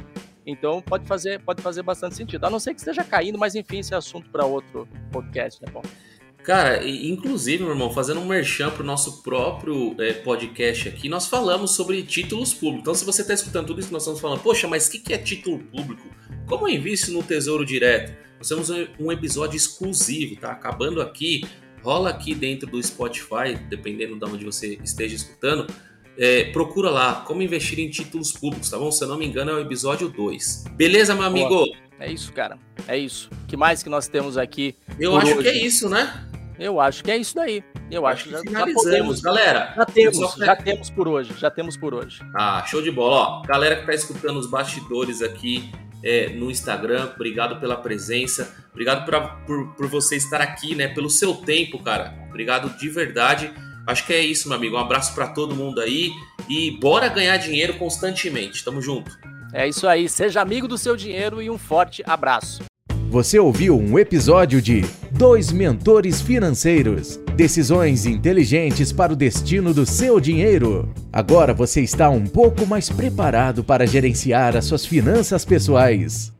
Então 0.44 0.82
pode 0.82 1.06
fazer, 1.06 1.40
pode 1.40 1.62
fazer 1.62 1.82
bastante 1.82 2.14
sentido. 2.14 2.44
A 2.44 2.50
não 2.50 2.60
ser 2.60 2.74
que 2.74 2.80
esteja 2.80 3.02
caindo, 3.02 3.38
mas 3.38 3.54
enfim, 3.54 3.78
esse 3.78 3.94
é 3.94 3.96
assunto 3.96 4.28
para 4.28 4.44
outro 4.44 4.86
podcast, 5.10 5.62
né, 5.62 5.72
Paulo? 5.72 5.88
Cara, 6.44 6.86
inclusive, 6.86 7.62
meu 7.62 7.72
irmão, 7.72 7.90
fazendo 7.90 8.20
um 8.20 8.26
merchan 8.26 8.70
pro 8.70 8.84
nosso 8.84 9.22
próprio 9.22 9.96
é, 9.98 10.12
podcast 10.12 10.90
aqui, 10.90 11.08
nós 11.08 11.26
falamos 11.26 11.74
sobre 11.74 12.02
títulos 12.02 12.52
públicos. 12.52 12.82
Então, 12.82 12.94
se 12.94 13.04
você 13.04 13.22
está 13.22 13.32
escutando 13.32 13.68
tudo 13.68 13.80
isso 13.80 13.88
que 13.88 13.94
nós 13.94 14.02
estamos 14.02 14.20
falando, 14.20 14.42
poxa, 14.42 14.68
mas 14.68 14.86
o 14.86 14.90
que, 14.90 14.98
que 14.98 15.14
é 15.14 15.18
título 15.18 15.58
público? 15.58 16.06
Como 16.46 16.68
eu 16.68 16.74
invisto 16.74 17.10
no 17.10 17.22
Tesouro 17.22 17.64
Direto? 17.64 18.25
Nós 18.38 18.48
temos 18.48 18.70
um 18.98 19.10
episódio 19.10 19.56
exclusivo, 19.56 20.36
tá? 20.36 20.52
Acabando 20.52 21.00
aqui, 21.00 21.44
rola 21.82 22.10
aqui 22.10 22.34
dentro 22.34 22.68
do 22.68 22.82
Spotify, 22.82 23.56
dependendo 23.68 24.18
de 24.18 24.24
onde 24.24 24.44
você 24.44 24.78
esteja 24.82 25.14
escutando. 25.14 25.66
É, 26.18 26.44
procura 26.50 26.90
lá 26.90 27.22
como 27.26 27.42
investir 27.42 27.78
em 27.78 27.90
títulos 27.90 28.32
públicos, 28.32 28.70
tá 28.70 28.78
bom? 28.78 28.90
Se 28.90 29.04
eu 29.04 29.08
não 29.08 29.18
me 29.18 29.26
engano, 29.26 29.50
é 29.50 29.54
o 29.54 29.60
episódio 29.60 30.08
2. 30.08 30.64
Beleza, 30.72 31.14
meu 31.14 31.24
amigo? 31.24 31.48
Boa. 31.48 31.76
É 31.98 32.10
isso, 32.10 32.32
cara. 32.32 32.58
É 32.86 32.96
isso. 32.96 33.30
O 33.44 33.46
que 33.46 33.56
mais 33.56 33.82
que 33.82 33.88
nós 33.88 34.08
temos 34.08 34.36
aqui? 34.36 34.76
Eu 34.98 35.16
acho 35.16 35.32
hoje? 35.32 35.42
que 35.42 35.48
é 35.48 35.66
isso, 35.66 35.88
né? 35.88 36.26
Eu 36.58 36.80
acho 36.80 37.04
que 37.04 37.10
é 37.10 37.16
isso 37.16 37.34
daí. 37.34 37.62
Eu 37.90 38.06
acho, 38.06 38.34
acho 38.34 38.42
que 38.42 38.52
já, 38.52 38.58
já 38.60 38.72
podemos, 38.72 39.20
galera. 39.20 39.72
Já 39.76 39.84
temos, 39.84 40.34
já 40.34 40.56
temos 40.56 40.90
por 40.90 41.08
hoje. 41.08 41.34
Já 41.38 41.50
temos 41.50 41.76
por 41.76 41.94
hoje. 41.94 42.20
Ah, 42.34 42.64
show 42.66 42.82
de 42.82 42.90
bola. 42.90 43.16
Ó, 43.16 43.42
galera 43.42 43.76
que 43.76 43.86
tá 43.86 43.94
escutando 43.94 44.38
os 44.38 44.50
bastidores 44.50 45.22
aqui 45.22 45.70
é, 46.06 46.28
no 46.28 46.48
Instagram. 46.48 47.10
Obrigado 47.16 47.58
pela 47.58 47.76
presença. 47.76 48.54
Obrigado 48.70 49.04
pra, 49.04 49.20
por, 49.20 49.74
por 49.74 49.88
você 49.88 50.14
estar 50.14 50.40
aqui, 50.40 50.76
né? 50.76 50.86
Pelo 50.86 51.10
seu 51.10 51.34
tempo, 51.34 51.82
cara. 51.82 52.14
Obrigado 52.28 52.78
de 52.78 52.88
verdade. 52.88 53.52
Acho 53.84 54.06
que 54.06 54.12
é 54.12 54.20
isso, 54.20 54.48
meu 54.48 54.56
amigo. 54.56 54.76
Um 54.76 54.80
abraço 54.80 55.14
para 55.14 55.26
todo 55.26 55.54
mundo 55.54 55.80
aí 55.80 56.12
e 56.48 56.70
bora 56.78 57.08
ganhar 57.08 57.36
dinheiro 57.38 57.74
constantemente. 57.74 58.64
Tamo 58.64 58.80
junto. 58.80 59.10
É 59.52 59.66
isso 59.66 59.88
aí. 59.88 60.08
Seja 60.08 60.40
amigo 60.40 60.68
do 60.68 60.78
seu 60.78 60.96
dinheiro 60.96 61.42
e 61.42 61.50
um 61.50 61.58
forte 61.58 62.04
abraço. 62.06 62.62
Você 63.08 63.38
ouviu 63.38 63.76
um 63.78 63.98
episódio 63.98 64.60
de 64.62 64.82
Dois 65.16 65.50
Mentores 65.50 66.20
Financeiros 66.20 67.18
Decisões 67.36 68.06
inteligentes 68.06 68.92
para 68.92 69.12
o 69.12 69.16
destino 69.16 69.74
do 69.74 69.84
seu 69.84 70.18
dinheiro. 70.18 70.88
Agora 71.12 71.52
você 71.52 71.82
está 71.82 72.08
um 72.08 72.26
pouco 72.26 72.66
mais 72.66 72.88
preparado 72.88 73.62
para 73.62 73.86
gerenciar 73.86 74.56
as 74.56 74.64
suas 74.64 74.86
finanças 74.86 75.44
pessoais. 75.44 76.32